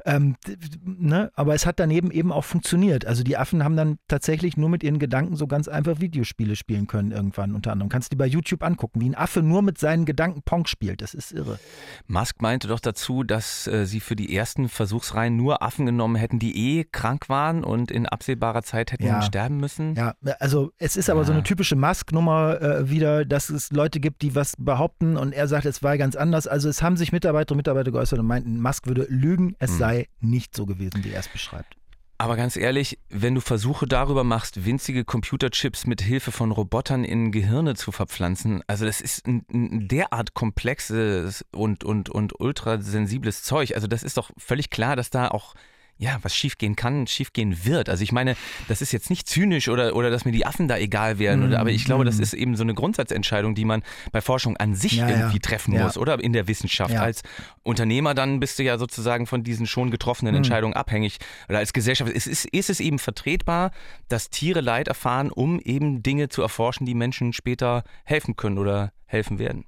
ähm, 0.05 0.37
ne? 0.85 1.31
aber 1.35 1.55
es 1.55 1.67
hat 1.67 1.81
daneben 1.81 2.11
eben 2.11 2.33
auch 2.33 2.45
funktioniert. 2.45 3.05
Also 3.05 3.23
die 3.23 3.37
Affen 3.37 3.65
haben 3.65 3.77
dann 3.77 3.99
tatsächlich 4.09 4.57
nur 4.57 4.69
mit 4.69 4.83
ihren 4.83 4.99
Gedanken 4.99 5.37
so 5.37 5.47
ganz 5.47 5.69
einfach 5.69 6.01
Videospiele 6.01 6.57
spielen 6.57 6.87
können 6.87 7.11
irgendwann 7.11 7.55
unter 7.55 7.73
anderem. 7.73 7.89
Kannst 7.89 8.13
du 8.13 8.17
dir 8.17 8.19
bei 8.19 8.27
YouTube 8.27 8.63
angucken, 8.63 9.01
wie 9.01 9.09
ein 9.09 9.15
Affe 9.15 9.43
nur 9.43 9.63
mit 9.63 9.79
seinen 9.79 10.05
Gedanken 10.05 10.43
Pong 10.43 10.67
spielt. 10.67 11.03
Das 11.03 11.15
ist 11.15 11.33
irre. 11.33 11.59
Musk 12.07 12.41
meinte 12.43 12.69
doch 12.69 12.81
dazu, 12.81 13.25
dass 13.25 13.67
äh, 13.67 13.87
sie 13.87 14.01
für 14.01 14.17
die 14.17 14.35
ersten 14.35 14.69
Versuchsreihen 14.69 15.37
nur 15.37 15.63
Affen 15.63 15.87
genommen 15.87 16.17
hätten, 16.17 16.39
die 16.39 16.79
eh 16.79 16.85
krank 16.85 17.29
waren 17.29 17.65
und 17.65 17.91
in 17.91 18.07
absehbarer 18.07 18.63
Zeit 18.63 18.93
hätten 18.93 19.07
ja. 19.07 19.23
sterben 19.23 19.59
müssen. 19.59 19.95
Ja, 19.95 20.15
also 20.39 20.73
es 20.79 20.97
ist 20.97 21.11
aber 21.11 21.21
ja. 21.21 21.27
so 21.27 21.33
eine 21.33 21.43
typische 21.43 21.77
Musk-Nummer 21.77 22.61
äh, 22.61 22.91
wieder, 22.91 23.25
dass 23.25 23.51
es 23.51 23.71
Leute 23.73 24.01
gibt, 24.01 24.23
die 24.23 24.35
was 24.35 24.55
behaupten 24.59 25.17
und 25.17 25.33
er 25.33 25.49
sagt, 25.49 25.67
es 25.67 25.83
war 25.83 25.99
ganz 25.99 26.17
anders. 26.17 26.47
Also 26.47 26.69
es 26.69 26.83
haben 26.83 26.97
sich 27.01 27.13
Mitarbeiter 27.13 27.53
und 27.53 27.57
Mitarbeiter 27.57 27.91
geäußert 27.91 28.19
und 28.19 28.27
meinten, 28.27 28.61
Musk 28.61 28.87
würde 28.87 29.07
lügen, 29.09 29.57
es 29.59 29.73
hm. 29.73 29.79
sei 29.79 30.09
nicht 30.21 30.55
so 30.55 30.67
gewesen, 30.67 31.05
wie 31.05 31.11
er 31.11 31.21
es 31.21 31.29
beschreibt. 31.29 31.77
Aber 32.21 32.37
ganz 32.37 32.57
ehrlich, 32.57 32.99
wenn 33.09 33.35
du 33.35 33.41
Versuche 33.41 33.87
darüber 33.87 34.25
machst, 34.25 34.67
winzige 34.67 35.07
Computerchips 35.07 35.87
mit 35.87 36.03
Hilfe 36.03 36.33
von 36.33 36.51
Robotern 36.51 37.03
in 37.03 37.33
Gehirne 37.33 37.77
zu 37.77 37.93
verpflanzen, 37.93 38.63
also 38.67 38.85
das 38.85 39.01
ist 39.01 39.27
ein, 39.27 39.47
ein 39.51 39.89
derart 39.89 40.35
komplexes 40.35 41.47
und, 41.51 41.83
und, 41.83 42.11
und 42.11 42.39
ultrasensibles 42.39 43.43
Zeug. 43.43 43.75
Also 43.75 43.87
das 43.87 44.03
ist 44.03 44.19
doch 44.19 44.31
völlig 44.37 44.69
klar, 44.69 44.97
dass 44.97 45.09
da 45.09 45.29
auch 45.29 45.55
ja, 46.01 46.19
was 46.23 46.35
schiefgehen 46.35 46.77
kann, 46.77 47.07
schiefgehen 47.07 47.67
wird. 47.67 47.91
Also 47.91 48.03
ich 48.03 48.11
meine, 48.11 48.35
das 48.69 48.81
ist 48.81 48.91
jetzt 48.91 49.11
nicht 49.11 49.29
zynisch 49.29 49.69
oder, 49.69 49.95
oder 49.95 50.09
dass 50.09 50.25
mir 50.25 50.33
die 50.33 50.47
Affen 50.47 50.67
da 50.67 50.79
egal 50.79 51.19
wären, 51.19 51.47
oder, 51.47 51.61
aber 51.61 51.71
ich 51.71 51.85
glaube, 51.85 52.07
das 52.07 52.17
mhm. 52.17 52.23
ist 52.23 52.33
eben 52.33 52.57
so 52.57 52.63
eine 52.63 52.73
Grundsatzentscheidung, 52.73 53.55
die 53.55 53.67
man 53.67 53.83
bei 54.11 54.23
Forschung 54.23 54.57
an 54.57 54.75
sich 54.75 54.95
ja, 54.95 55.09
irgendwie 55.09 55.37
ja. 55.37 55.43
treffen 55.43 55.79
muss, 55.79 55.97
ja. 55.97 56.01
oder 56.01 56.19
in 56.19 56.33
der 56.33 56.49
Wissenschaft. 56.49 56.97
Als 56.97 57.23
Unternehmer 57.63 58.15
dann 58.15 58.41
bist 58.41 58.59
du 58.59 58.63
ja 58.63 58.79
sozusagen 58.79 59.27
von 59.27 59.45
diesen 59.45 59.67
schon 59.67 59.91
getroffenen 59.91 60.33
mhm. 60.33 60.39
Entscheidungen 60.39 60.73
abhängig. 60.73 61.19
Oder 61.51 61.59
als 61.59 61.75
Gesellschaft 61.75 62.11
ist, 62.11 62.27
ist, 62.27 62.47
ist 62.47 62.71
es 62.71 62.81
eben 62.81 62.99
vertretbar, 62.99 63.71
dass 64.09 64.31
Tiere 64.31 64.63
Leid 64.63 64.89
erfahren, 64.89 65.31
um 65.31 65.61
eben 65.61 66.03
Dinge 66.03 66.31
zu 66.31 66.41
erforschen, 66.41 66.87
die 66.87 66.95
Menschen 66.95 67.35
später 67.35 67.85
helfen 68.05 68.37
können 68.37 68.57
oder 68.57 68.93
helfen 69.05 69.39
werden. 69.39 69.67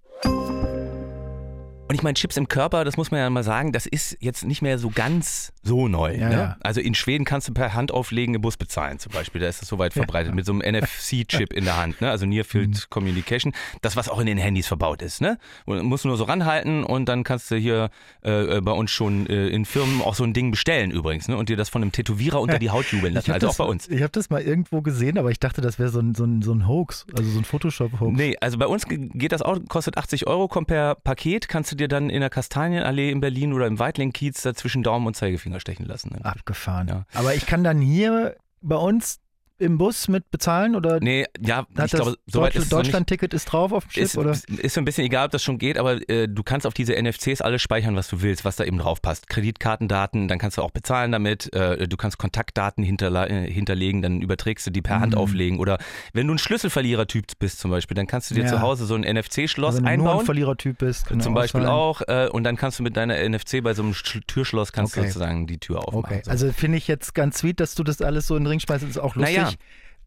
Und 1.88 1.96
ich 1.96 2.02
meine, 2.02 2.14
Chips 2.14 2.36
im 2.36 2.48
Körper, 2.48 2.84
das 2.84 2.96
muss 2.96 3.10
man 3.10 3.20
ja 3.20 3.28
mal 3.28 3.42
sagen, 3.42 3.72
das 3.72 3.86
ist 3.86 4.16
jetzt 4.20 4.44
nicht 4.44 4.62
mehr 4.62 4.78
so 4.78 4.88
ganz 4.88 5.52
so 5.62 5.88
neu. 5.88 6.14
Ja, 6.16 6.28
ne? 6.28 6.34
ja. 6.34 6.56
Also 6.60 6.80
in 6.80 6.94
Schweden 6.94 7.24
kannst 7.24 7.48
du 7.48 7.52
per 7.52 7.74
Hand 7.74 7.92
auflegen 7.92 8.40
Bus 8.40 8.56
bezahlen 8.56 8.98
zum 8.98 9.12
Beispiel. 9.12 9.40
Da 9.40 9.48
ist 9.48 9.60
das 9.60 9.68
so 9.68 9.78
weit 9.78 9.92
verbreitet 9.92 10.30
ja. 10.30 10.34
mit 10.34 10.46
so 10.46 10.52
einem 10.52 10.62
NFC-Chip 10.76 11.52
in 11.52 11.64
der 11.64 11.76
Hand, 11.76 12.00
ne? 12.00 12.10
also 12.10 12.24
Near 12.24 12.44
Field 12.44 12.70
mhm. 12.70 12.80
Communication. 12.88 13.52
Das, 13.82 13.96
was 13.96 14.08
auch 14.08 14.20
in 14.20 14.26
den 14.26 14.38
Handys 14.38 14.66
verbaut 14.66 15.02
ist. 15.02 15.20
Ne? 15.20 15.38
Und 15.66 15.82
musst 15.84 16.04
du 16.04 16.08
nur 16.08 16.16
so 16.16 16.24
ranhalten 16.24 16.82
und 16.84 17.06
dann 17.08 17.24
kannst 17.24 17.50
du 17.50 17.56
hier 17.56 17.90
äh, 18.24 18.56
äh, 18.56 18.60
bei 18.60 18.72
uns 18.72 18.90
schon 18.90 19.26
äh, 19.26 19.48
in 19.48 19.64
Firmen 19.64 20.02
auch 20.02 20.14
so 20.14 20.24
ein 20.24 20.32
Ding 20.32 20.50
bestellen 20.50 20.90
übrigens 20.90 21.28
ne? 21.28 21.36
und 21.36 21.48
dir 21.48 21.56
das 21.56 21.68
von 21.68 21.82
einem 21.82 21.92
Tätowierer 21.92 22.40
unter 22.40 22.58
die 22.58 22.70
Haut 22.70 22.86
jubeln 22.86 23.14
lassen, 23.14 23.32
also 23.32 23.46
das, 23.46 23.60
auch 23.60 23.64
bei 23.66 23.70
uns. 23.70 23.88
Ich 23.88 24.02
habe 24.02 24.12
das 24.12 24.30
mal 24.30 24.40
irgendwo 24.40 24.82
gesehen, 24.82 25.18
aber 25.18 25.30
ich 25.30 25.40
dachte, 25.40 25.60
das 25.60 25.78
wäre 25.78 25.90
so 25.90 26.00
ein, 26.00 26.14
so, 26.14 26.24
ein, 26.24 26.42
so 26.42 26.52
ein 26.52 26.66
Hoax, 26.66 27.06
also 27.16 27.30
so 27.30 27.38
ein 27.38 27.44
Photoshop-Hoax. 27.44 28.16
Nee, 28.16 28.36
also 28.40 28.56
bei 28.56 28.66
uns 28.66 28.86
geht 28.88 29.32
das 29.32 29.42
auch, 29.42 29.58
kostet 29.68 29.98
80 29.98 30.26
Euro, 30.26 30.48
kommt 30.48 30.68
per 30.68 30.94
Paket, 30.94 31.48
kannst 31.48 31.70
du 31.70 31.76
dir 31.76 31.81
dann 31.88 32.10
in 32.10 32.20
der 32.20 32.30
Kastanie 32.30 32.52
Kastanienallee 32.52 33.10
in 33.10 33.20
Berlin 33.20 33.52
oder 33.52 33.66
im 33.66 33.78
Weitling-Kiez 33.78 34.42
dazwischen 34.42 34.82
Daumen 34.82 35.06
und 35.06 35.16
Zeigefinger 35.16 35.60
stechen 35.60 35.86
lassen. 35.86 36.22
Abgefahren. 36.22 36.88
Ja. 36.88 37.04
Aber 37.14 37.34
ich 37.34 37.46
kann 37.46 37.64
dann 37.64 37.80
hier 37.80 38.36
bei 38.60 38.76
uns 38.76 39.20
im 39.58 39.78
Bus 39.78 40.08
mit 40.08 40.30
bezahlen 40.30 40.74
oder? 40.74 41.00
Nee, 41.00 41.26
ja, 41.40 41.66
ich 41.84 41.92
glaube, 41.92 42.16
soweit 42.26 42.56
ist 42.56 42.72
Deutschland-Ticket 42.72 43.34
ist 43.34 43.46
drauf 43.46 43.72
auf 43.72 43.84
dem 43.84 43.90
Chip 43.90 44.02
ist, 44.02 44.18
oder? 44.18 44.30
Ist 44.30 44.74
so 44.74 44.80
ein 44.80 44.84
bisschen 44.84 45.04
egal, 45.04 45.26
ob 45.26 45.32
das 45.32 45.42
schon 45.42 45.58
geht, 45.58 45.78
aber 45.78 46.08
äh, 46.08 46.28
du 46.28 46.42
kannst 46.42 46.66
auf 46.66 46.74
diese 46.74 47.00
NFCs 47.00 47.40
alles 47.40 47.62
speichern, 47.62 47.96
was 47.96 48.08
du 48.08 48.22
willst, 48.22 48.44
was 48.44 48.56
da 48.56 48.64
eben 48.64 48.78
drauf 48.78 49.02
passt. 49.02 49.28
Kreditkartendaten, 49.28 50.28
dann 50.28 50.38
kannst 50.38 50.58
du 50.58 50.62
auch 50.62 50.70
bezahlen 50.70 51.12
damit. 51.12 51.52
Äh, 51.54 51.88
du 51.88 51.96
kannst 51.96 52.18
Kontaktdaten 52.18 52.84
hinterle 52.84 53.28
äh, 53.28 53.50
hinterlegen, 53.50 54.02
dann 54.02 54.20
überträgst 54.20 54.66
du 54.66 54.70
die 54.70 54.82
per 54.82 55.00
Hand 55.00 55.14
mhm. 55.14 55.18
auflegen. 55.18 55.58
Oder 55.58 55.78
wenn 56.12 56.26
du 56.26 56.34
ein 56.34 56.38
Schlüsselverlierer-Typ 56.38 57.38
bist 57.38 57.60
zum 57.60 57.70
Beispiel, 57.70 57.94
dann 57.94 58.06
kannst 58.06 58.30
du 58.30 58.34
dir 58.34 58.44
ja. 58.44 58.48
zu 58.48 58.60
Hause 58.60 58.86
so 58.86 58.94
ein 58.94 59.02
NFC-Schloss 59.02 59.76
also, 59.76 59.86
einbauen. 59.86 60.08
Wenn 60.08 60.14
du 60.16 60.20
ein 60.20 60.26
Verlierer-Typ 60.26 60.78
bist, 60.78 61.06
kann 61.06 61.20
zum 61.20 61.34
Beispiel 61.34 61.66
auch. 61.66 62.02
Äh, 62.06 62.28
und 62.30 62.44
dann 62.44 62.56
kannst 62.56 62.78
du 62.78 62.82
mit 62.82 62.96
deiner 62.96 63.16
NFC 63.28 63.62
bei 63.62 63.74
so 63.74 63.82
einem 63.82 63.94
Türschloss 64.26 64.72
kannst 64.72 64.94
okay. 64.94 65.02
du 65.02 65.06
sozusagen 65.08 65.46
die 65.46 65.58
Tür 65.58 65.86
aufmachen. 65.86 66.16
Okay. 66.16 66.22
So. 66.24 66.30
Also 66.30 66.52
finde 66.52 66.78
ich 66.78 66.88
jetzt 66.88 67.14
ganz 67.14 67.38
sweet, 67.38 67.60
dass 67.60 67.74
du 67.74 67.84
das 67.84 68.00
alles 68.00 68.26
so 68.26 68.36
in 68.36 68.44
den 68.44 68.48
Ring 68.48 68.60
schmeißt. 68.60 68.82
Das 68.82 68.90
ist 68.90 68.98
auch 68.98 69.14
lustig. 69.14 69.36
Naja. 69.36 69.41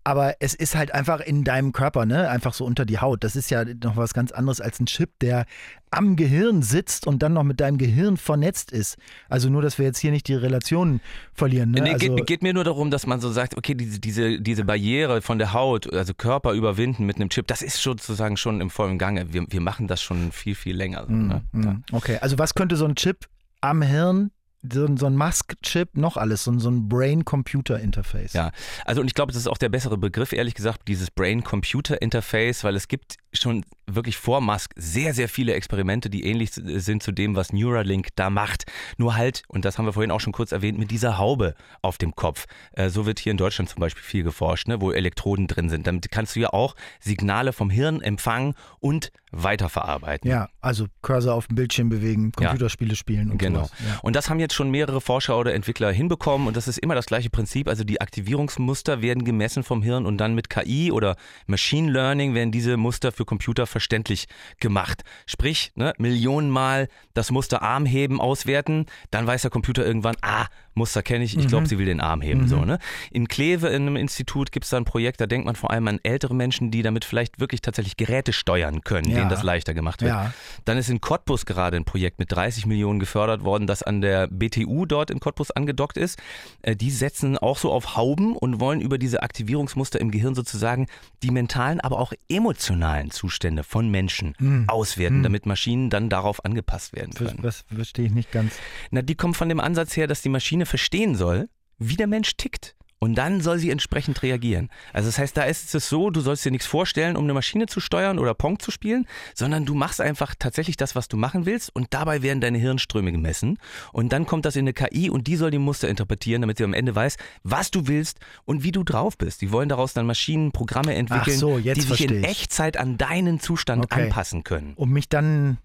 Aber 0.07 0.35
es 0.39 0.53
ist 0.53 0.75
halt 0.75 0.93
einfach 0.93 1.19
in 1.19 1.43
deinem 1.43 1.73
Körper, 1.73 2.05
ne? 2.05 2.29
Einfach 2.29 2.53
so 2.53 2.63
unter 2.63 2.85
die 2.85 2.99
Haut. 2.99 3.23
Das 3.23 3.35
ist 3.35 3.49
ja 3.49 3.65
noch 3.65 3.97
was 3.97 4.13
ganz 4.13 4.31
anderes 4.31 4.61
als 4.61 4.79
ein 4.79 4.85
Chip, 4.85 5.17
der 5.19 5.47
am 5.89 6.15
Gehirn 6.15 6.61
sitzt 6.61 7.07
und 7.07 7.23
dann 7.23 7.33
noch 7.33 7.41
mit 7.41 7.59
deinem 7.59 7.79
Gehirn 7.79 8.15
vernetzt 8.15 8.71
ist. 8.71 8.97
Also 9.29 9.49
nur, 9.49 9.63
dass 9.63 9.79
wir 9.79 9.85
jetzt 9.85 9.97
hier 9.97 10.11
nicht 10.11 10.27
die 10.27 10.35
Relationen 10.35 11.01
verlieren. 11.33 11.71
Ne? 11.71 11.81
Nee, 11.81 11.93
also, 11.93 12.15
geht, 12.15 12.27
geht, 12.27 12.43
mir 12.43 12.53
nur 12.53 12.63
darum, 12.63 12.91
dass 12.91 13.07
man 13.07 13.19
so 13.19 13.31
sagt, 13.31 13.57
okay, 13.57 13.73
diese, 13.73 13.99
diese, 13.99 14.39
diese 14.39 14.63
Barriere 14.63 15.23
von 15.23 15.39
der 15.39 15.53
Haut, 15.53 15.91
also 15.91 16.13
Körper 16.13 16.53
überwinden 16.53 17.07
mit 17.07 17.15
einem 17.15 17.29
Chip, 17.29 17.47
das 17.47 17.63
ist 17.63 17.81
sozusagen 17.81 18.37
schon 18.37 18.61
im 18.61 18.69
vollen 18.69 18.99
Gange. 18.99 19.33
Wir, 19.33 19.47
wir 19.49 19.61
machen 19.61 19.87
das 19.87 20.03
schon 20.03 20.31
viel, 20.31 20.53
viel 20.53 20.75
länger. 20.75 21.07
Mm, 21.07 21.27
ne? 21.27 21.41
mm, 21.51 21.83
okay, 21.93 22.19
also 22.21 22.37
was 22.37 22.53
könnte 22.53 22.75
so 22.75 22.85
ein 22.85 22.93
Chip 22.93 23.25
am 23.59 23.81
Hirn 23.81 24.29
so, 24.71 24.87
so 24.95 25.05
ein 25.05 25.15
Musk-Chip, 25.15 25.97
noch 25.97 26.17
alles, 26.17 26.43
so, 26.43 26.57
so 26.59 26.69
ein 26.69 26.87
Brain-Computer-Interface. 26.87 28.33
Ja, 28.33 28.51
also 28.85 29.01
und 29.01 29.07
ich 29.07 29.13
glaube, 29.13 29.31
das 29.31 29.41
ist 29.41 29.47
auch 29.47 29.57
der 29.57 29.69
bessere 29.69 29.97
Begriff, 29.97 30.33
ehrlich 30.33 30.53
gesagt, 30.53 30.87
dieses 30.87 31.11
Brain-Computer-Interface, 31.11 32.63
weil 32.63 32.75
es 32.75 32.87
gibt 32.87 33.17
schon 33.33 33.65
wirklich 33.87 34.17
vor 34.17 34.41
Musk 34.41 34.73
sehr, 34.75 35.13
sehr 35.13 35.29
viele 35.29 35.53
Experimente, 35.53 36.09
die 36.09 36.25
ähnlich 36.25 36.51
sind 36.53 37.03
zu 37.03 37.11
dem, 37.11 37.35
was 37.35 37.53
Neuralink 37.53 38.09
da 38.15 38.29
macht. 38.29 38.65
Nur 38.97 39.15
halt, 39.15 39.43
und 39.47 39.65
das 39.65 39.77
haben 39.77 39.85
wir 39.85 39.93
vorhin 39.93 40.11
auch 40.11 40.19
schon 40.19 40.33
kurz 40.33 40.51
erwähnt, 40.51 40.79
mit 40.79 40.91
dieser 40.91 41.17
Haube 41.17 41.55
auf 41.81 41.97
dem 41.97 42.15
Kopf. 42.15 42.45
Äh, 42.73 42.89
so 42.89 43.05
wird 43.05 43.19
hier 43.19 43.31
in 43.31 43.37
Deutschland 43.37 43.69
zum 43.69 43.79
Beispiel 43.79 44.03
viel 44.03 44.23
geforscht, 44.23 44.67
ne, 44.67 44.81
wo 44.81 44.91
Elektroden 44.91 45.47
drin 45.47 45.69
sind. 45.69 45.87
Damit 45.87 46.09
kannst 46.11 46.35
du 46.35 46.39
ja 46.39 46.49
auch 46.49 46.75
Signale 46.99 47.53
vom 47.53 47.69
Hirn 47.69 48.01
empfangen 48.01 48.55
und 48.79 49.11
weiterverarbeiten. 49.35 50.29
Ja, 50.29 50.49
also 50.61 50.87
Cursor 51.01 51.33
auf 51.33 51.47
dem 51.47 51.55
Bildschirm 51.55 51.89
bewegen, 51.89 52.31
Computerspiele 52.31 52.91
ja. 52.91 52.95
spielen 52.95 53.31
und 53.31 53.37
genau. 53.37 53.63
Ja. 53.63 53.99
Und 54.01 54.15
das 54.15 54.29
haben 54.29 54.39
jetzt 54.39 54.53
schon 54.53 54.71
mehrere 54.71 55.01
Forscher 55.01 55.37
oder 55.37 55.53
Entwickler 55.53 55.91
hinbekommen 55.91 56.47
und 56.47 56.55
das 56.55 56.67
ist 56.67 56.77
immer 56.79 56.95
das 56.95 57.05
gleiche 57.05 57.29
Prinzip. 57.29 57.67
Also 57.67 57.83
die 57.83 58.01
Aktivierungsmuster 58.01 59.01
werden 59.01 59.25
gemessen 59.25 59.63
vom 59.63 59.83
Hirn 59.83 60.05
und 60.05 60.17
dann 60.17 60.35
mit 60.35 60.49
KI 60.49 60.91
oder 60.91 61.15
Machine 61.47 61.91
Learning 61.91 62.33
werden 62.33 62.51
diese 62.51 62.77
Muster 62.77 63.11
für 63.11 63.25
Computer 63.25 63.67
verständlich 63.67 64.27
gemacht. 64.59 65.03
Sprich, 65.25 65.71
ne, 65.75 65.93
Millionenmal 65.97 66.87
das 67.13 67.31
Muster 67.31 67.61
Arm 67.61 67.85
heben 67.85 68.21
auswerten, 68.21 68.85
dann 69.11 69.27
weiß 69.27 69.41
der 69.41 69.51
Computer 69.51 69.85
irgendwann, 69.85 70.15
ah, 70.21 70.45
Muster 70.75 71.01
kenne 71.03 71.23
ich, 71.23 71.37
ich 71.37 71.47
glaube, 71.47 71.63
mhm. 71.63 71.67
sie 71.67 71.77
will 71.79 71.85
den 71.85 72.01
Arm 72.01 72.21
heben. 72.21 72.41
Mhm. 72.41 72.47
So, 72.47 72.65
ne? 72.65 72.79
In 73.11 73.27
Kleve, 73.27 73.67
in 73.69 73.83
einem 73.83 73.95
Institut, 73.95 74.51
gibt 74.51 74.65
es 74.65 74.69
da 74.69 74.77
ein 74.77 74.85
Projekt, 74.85 75.21
da 75.21 75.25
denkt 75.25 75.45
man 75.45 75.55
vor 75.55 75.71
allem 75.71 75.87
an 75.87 75.99
ältere 76.03 76.35
Menschen, 76.35 76.69
die 76.69 76.81
damit 76.81 77.05
vielleicht 77.05 77.39
wirklich 77.39 77.61
tatsächlich 77.61 77.97
Geräte 77.97 78.33
steuern 78.33 78.81
können, 78.81 79.09
ja. 79.09 79.19
denen 79.19 79.29
das 79.29 79.41
leichter 79.41 79.73
gemacht 79.73 80.01
wird. 80.01 80.11
Ja. 80.11 80.33
Dann 80.65 80.77
ist 80.77 80.89
in 80.89 80.99
Cottbus 80.99 81.45
gerade 81.45 81.77
ein 81.77 81.85
Projekt 81.85 82.19
mit 82.19 82.31
30 82.31 82.65
Millionen 82.65 82.99
gefördert 82.99 83.43
worden, 83.43 83.67
das 83.67 83.83
an 83.83 84.01
der 84.01 84.27
BTU 84.27 84.85
dort 84.85 85.11
in 85.11 85.19
Cottbus 85.19 85.51
angedockt 85.51 85.97
ist. 85.97 86.19
Äh, 86.61 86.75
die 86.75 86.91
setzen 86.91 87.37
auch 87.37 87.57
so 87.57 87.71
auf 87.71 87.95
Hauben 87.95 88.35
und 88.35 88.59
wollen 88.59 88.81
über 88.81 88.97
diese 88.97 89.23
Aktivierungsmuster 89.23 89.99
im 90.01 90.11
Gehirn 90.11 90.35
sozusagen 90.35 90.87
die 91.23 91.31
mentalen, 91.31 91.79
aber 91.79 91.99
auch 91.99 92.13
emotionalen 92.29 93.11
Zustände 93.11 93.63
von 93.63 93.89
Menschen 93.89 94.35
mhm. 94.39 94.65
auswerten, 94.67 95.19
mhm. 95.19 95.23
damit 95.23 95.45
Maschinen 95.45 95.89
dann 95.89 96.09
darauf 96.09 96.43
angepasst 96.43 96.93
werden 96.93 97.13
können. 97.13 97.39
Das 97.41 97.63
verstehe 97.73 98.07
ich 98.07 98.11
nicht 98.11 98.31
ganz. 98.31 98.53
Na, 98.91 99.01
die 99.01 99.15
kommen 99.15 99.33
von 99.33 99.49
dem 99.49 99.59
Ansatz 99.59 99.95
her, 99.95 100.07
dass 100.07 100.21
die 100.21 100.29
Maschine 100.29 100.64
Maschine 100.65 100.75
verstehen 100.75 101.15
soll, 101.15 101.49
wie 101.77 101.95
der 101.95 102.07
Mensch 102.07 102.35
tickt. 102.37 102.75
Und 102.97 103.15
dann 103.15 103.41
soll 103.41 103.59
sie 103.59 103.69
entsprechend 103.69 104.23
reagieren. 104.23 104.69
Also 104.93 105.09
das 105.09 105.19
heißt, 105.19 105.37
da 105.37 105.43
ist 105.43 105.75
es 105.75 105.89
so, 105.89 106.09
du 106.09 106.21
sollst 106.21 106.43
dir 106.45 106.51
nichts 106.51 106.65
vorstellen, 106.65 107.17
um 107.17 107.25
eine 107.25 107.33
Maschine 107.33 107.67
zu 107.67 107.79
steuern 107.79 108.17
oder 108.17 108.33
Pong 108.33 108.57
zu 108.57 108.71
spielen, 108.71 109.05
sondern 109.35 109.65
du 109.65 109.75
machst 109.75 110.01
einfach 110.01 110.33
tatsächlich 110.39 110.77
das, 110.77 110.95
was 110.95 111.07
du 111.07 111.17
machen 111.17 111.45
willst 111.45 111.75
und 111.75 111.87
dabei 111.93 112.23
werden 112.23 112.39
deine 112.39 112.57
Hirnströme 112.57 113.11
gemessen. 113.11 113.59
Und 113.91 114.11
dann 114.11 114.25
kommt 114.25 114.45
das 114.45 114.55
in 114.55 114.61
eine 114.61 114.73
KI 114.73 115.09
und 115.09 115.27
die 115.27 115.35
soll 115.35 115.51
die 115.51 115.59
Muster 115.59 115.89
interpretieren, 115.89 116.41
damit 116.41 116.57
sie 116.57 116.63
am 116.63 116.73
Ende 116.73 116.95
weiß, 116.95 117.17
was 117.43 117.69
du 117.69 117.87
willst 117.87 118.17
und 118.45 118.63
wie 118.63 118.71
du 118.71 118.83
drauf 118.83 119.17
bist. 119.17 119.41
Die 119.41 119.51
wollen 119.51 119.69
daraus 119.69 119.93
dann 119.93 120.07
Maschinen, 120.07 120.51
Programme 120.51 120.95
entwickeln, 120.95 121.37
so, 121.37 121.59
die 121.59 121.81
sich 121.81 122.05
in. 122.05 122.23
Echtzeit 122.23 122.77
an 122.77 122.97
deinen 122.97 123.39
Zustand 123.39 123.83
okay. 123.83 124.03
anpassen 124.03 124.43
können. 124.43 124.73
Um 124.77 124.91
mich 124.91 125.09
dann 125.09 125.57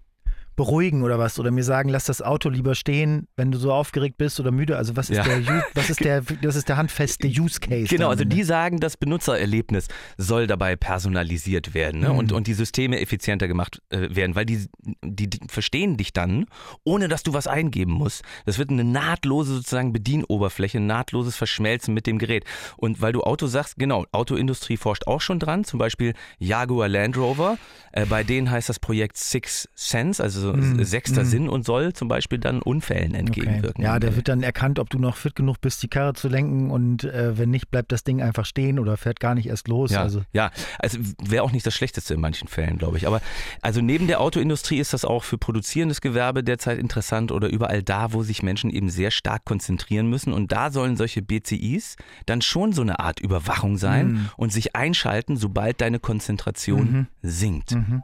beruhigen 0.61 1.01
oder 1.01 1.17
was 1.17 1.39
oder 1.39 1.49
mir 1.49 1.63
sagen, 1.63 1.89
lass 1.89 2.05
das 2.05 2.21
Auto 2.21 2.47
lieber 2.47 2.75
stehen, 2.75 3.27
wenn 3.35 3.51
du 3.51 3.57
so 3.57 3.73
aufgeregt 3.73 4.19
bist 4.19 4.39
oder 4.39 4.51
müde. 4.51 4.77
Also 4.77 4.95
was 4.95 5.09
ist 5.09 5.17
ja. 5.17 5.23
der 5.23 5.65
was 5.73 5.89
ist 5.89 6.01
der 6.01 6.21
das 6.21 6.55
ist 6.55 6.69
der 6.69 6.77
handfeste 6.77 7.27
Use 7.27 7.59
Case. 7.59 7.87
Genau, 7.87 8.09
also 8.09 8.25
die 8.25 8.43
sagen, 8.43 8.79
das 8.79 8.95
Benutzererlebnis 8.95 9.87
soll 10.17 10.45
dabei 10.45 10.75
personalisiert 10.75 11.73
werden 11.73 12.01
ne? 12.01 12.09
mhm. 12.09 12.17
und, 12.17 12.31
und 12.31 12.45
die 12.45 12.53
Systeme 12.53 12.99
effizienter 12.99 13.47
gemacht 13.47 13.81
äh, 13.89 14.15
werden, 14.15 14.35
weil 14.35 14.45
die, 14.45 14.67
die, 15.03 15.31
die 15.31 15.39
verstehen 15.47 15.97
dich 15.97 16.13
dann, 16.13 16.45
ohne 16.83 17.07
dass 17.07 17.23
du 17.23 17.33
was 17.33 17.47
eingeben 17.47 17.93
musst. 17.93 18.21
Das 18.45 18.59
wird 18.59 18.69
eine 18.69 18.83
nahtlose 18.83 19.55
sozusagen 19.55 19.93
Bedienoberfläche, 19.93 20.77
ein 20.77 20.85
nahtloses 20.85 21.35
Verschmelzen 21.35 21.95
mit 21.95 22.05
dem 22.05 22.19
Gerät. 22.19 22.45
Und 22.77 23.01
weil 23.01 23.13
du 23.13 23.23
Auto 23.23 23.47
sagst, 23.47 23.77
genau, 23.77 24.05
Autoindustrie 24.11 24.77
forscht 24.77 25.07
auch 25.07 25.21
schon 25.21 25.39
dran, 25.39 25.63
zum 25.63 25.79
Beispiel 25.79 26.13
Jaguar 26.37 26.87
Land 26.87 27.17
Rover. 27.17 27.57
Äh, 27.93 28.05
bei 28.05 28.23
denen 28.23 28.51
heißt 28.51 28.69
das 28.69 28.79
Projekt 28.79 29.17
Six 29.17 29.67
Sense, 29.73 30.21
also 30.21 30.50
mm, 30.57 30.83
sechster 30.83 31.23
mm. 31.23 31.25
Sinn 31.25 31.49
und 31.49 31.65
soll 31.65 31.93
zum 31.93 32.07
Beispiel 32.07 32.39
dann 32.39 32.61
Unfällen 32.61 33.13
entgegenwirken. 33.13 33.83
Okay. 33.83 33.83
Ja, 33.83 33.99
der 33.99 34.15
wird 34.15 34.27
dann 34.27 34.43
erkannt, 34.43 34.79
ob 34.79 34.89
du 34.89 34.99
noch 34.99 35.17
fit 35.17 35.35
genug 35.35 35.61
bist, 35.61 35.81
die 35.83 35.87
Karre 35.87 36.13
zu 36.13 36.27
lenken 36.27 36.71
und 36.71 37.03
äh, 37.03 37.37
wenn 37.37 37.49
nicht, 37.49 37.69
bleibt 37.71 37.91
das 37.91 38.03
Ding 38.03 38.21
einfach 38.21 38.45
stehen 38.45 38.79
oder 38.79 38.97
fährt 38.97 39.19
gar 39.19 39.35
nicht 39.35 39.47
erst 39.47 39.67
los. 39.67 39.91
Ja, 39.91 40.01
also, 40.01 40.23
ja. 40.33 40.51
also 40.79 40.99
wäre 41.23 41.43
auch 41.43 41.51
nicht 41.51 41.65
das 41.65 41.73
Schlechteste 41.73 42.13
in 42.13 42.21
manchen 42.21 42.47
Fällen, 42.47 42.77
glaube 42.77 42.97
ich. 42.97 43.07
Aber 43.07 43.21
also 43.61 43.81
neben 43.81 44.07
der 44.07 44.21
Autoindustrie 44.21 44.79
ist 44.79 44.93
das 44.93 45.05
auch 45.05 45.23
für 45.23 45.37
produzierendes 45.37 46.01
Gewerbe 46.01 46.43
derzeit 46.43 46.79
interessant 46.79 47.31
oder 47.31 47.49
überall 47.49 47.83
da, 47.83 48.13
wo 48.13 48.23
sich 48.23 48.43
Menschen 48.43 48.69
eben 48.69 48.89
sehr 48.89 49.11
stark 49.11 49.45
konzentrieren 49.45 50.07
müssen. 50.07 50.33
Und 50.33 50.51
da 50.51 50.71
sollen 50.71 50.97
solche 50.97 51.21
BCIs 51.21 51.95
dann 52.25 52.41
schon 52.41 52.73
so 52.73 52.81
eine 52.81 52.99
Art 52.99 53.19
Überwachung 53.19 53.77
sein 53.77 54.11
mm. 54.11 54.29
und 54.37 54.51
sich 54.51 54.75
einschalten, 54.75 55.37
sobald 55.37 55.81
deine 55.81 55.99
Konzentration 55.99 56.91
mhm. 56.91 57.07
sinkt. 57.21 57.71
Mhm. 57.71 58.03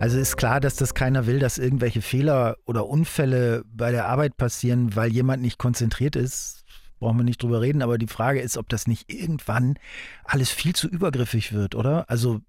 Also 0.00 0.18
ist 0.18 0.36
klar, 0.36 0.60
dass 0.60 0.76
das 0.76 0.92
keiner 0.92 1.26
will, 1.26 1.38
dass 1.38 1.56
irgendwelche 1.56 2.02
Fehler 2.02 2.56
oder 2.66 2.86
Unfälle 2.86 3.64
bei 3.66 3.90
der 3.90 4.06
Arbeit 4.06 4.36
passieren, 4.36 4.94
weil 4.96 5.10
jemand 5.10 5.42
nicht 5.42 5.56
konzentriert 5.56 6.14
ist. 6.14 6.64
Brauchen 6.98 7.18
wir 7.18 7.24
nicht 7.24 7.42
drüber 7.42 7.60
reden, 7.60 7.80
aber 7.82 7.96
die 7.96 8.06
Frage 8.06 8.40
ist, 8.40 8.56
ob 8.56 8.68
das 8.68 8.86
nicht 8.86 9.10
irgendwann 9.12 9.78
alles 10.24 10.50
viel 10.50 10.74
zu 10.74 10.88
übergriffig 10.88 11.52
wird, 11.52 11.74
oder? 11.74 12.08
Also 12.10 12.40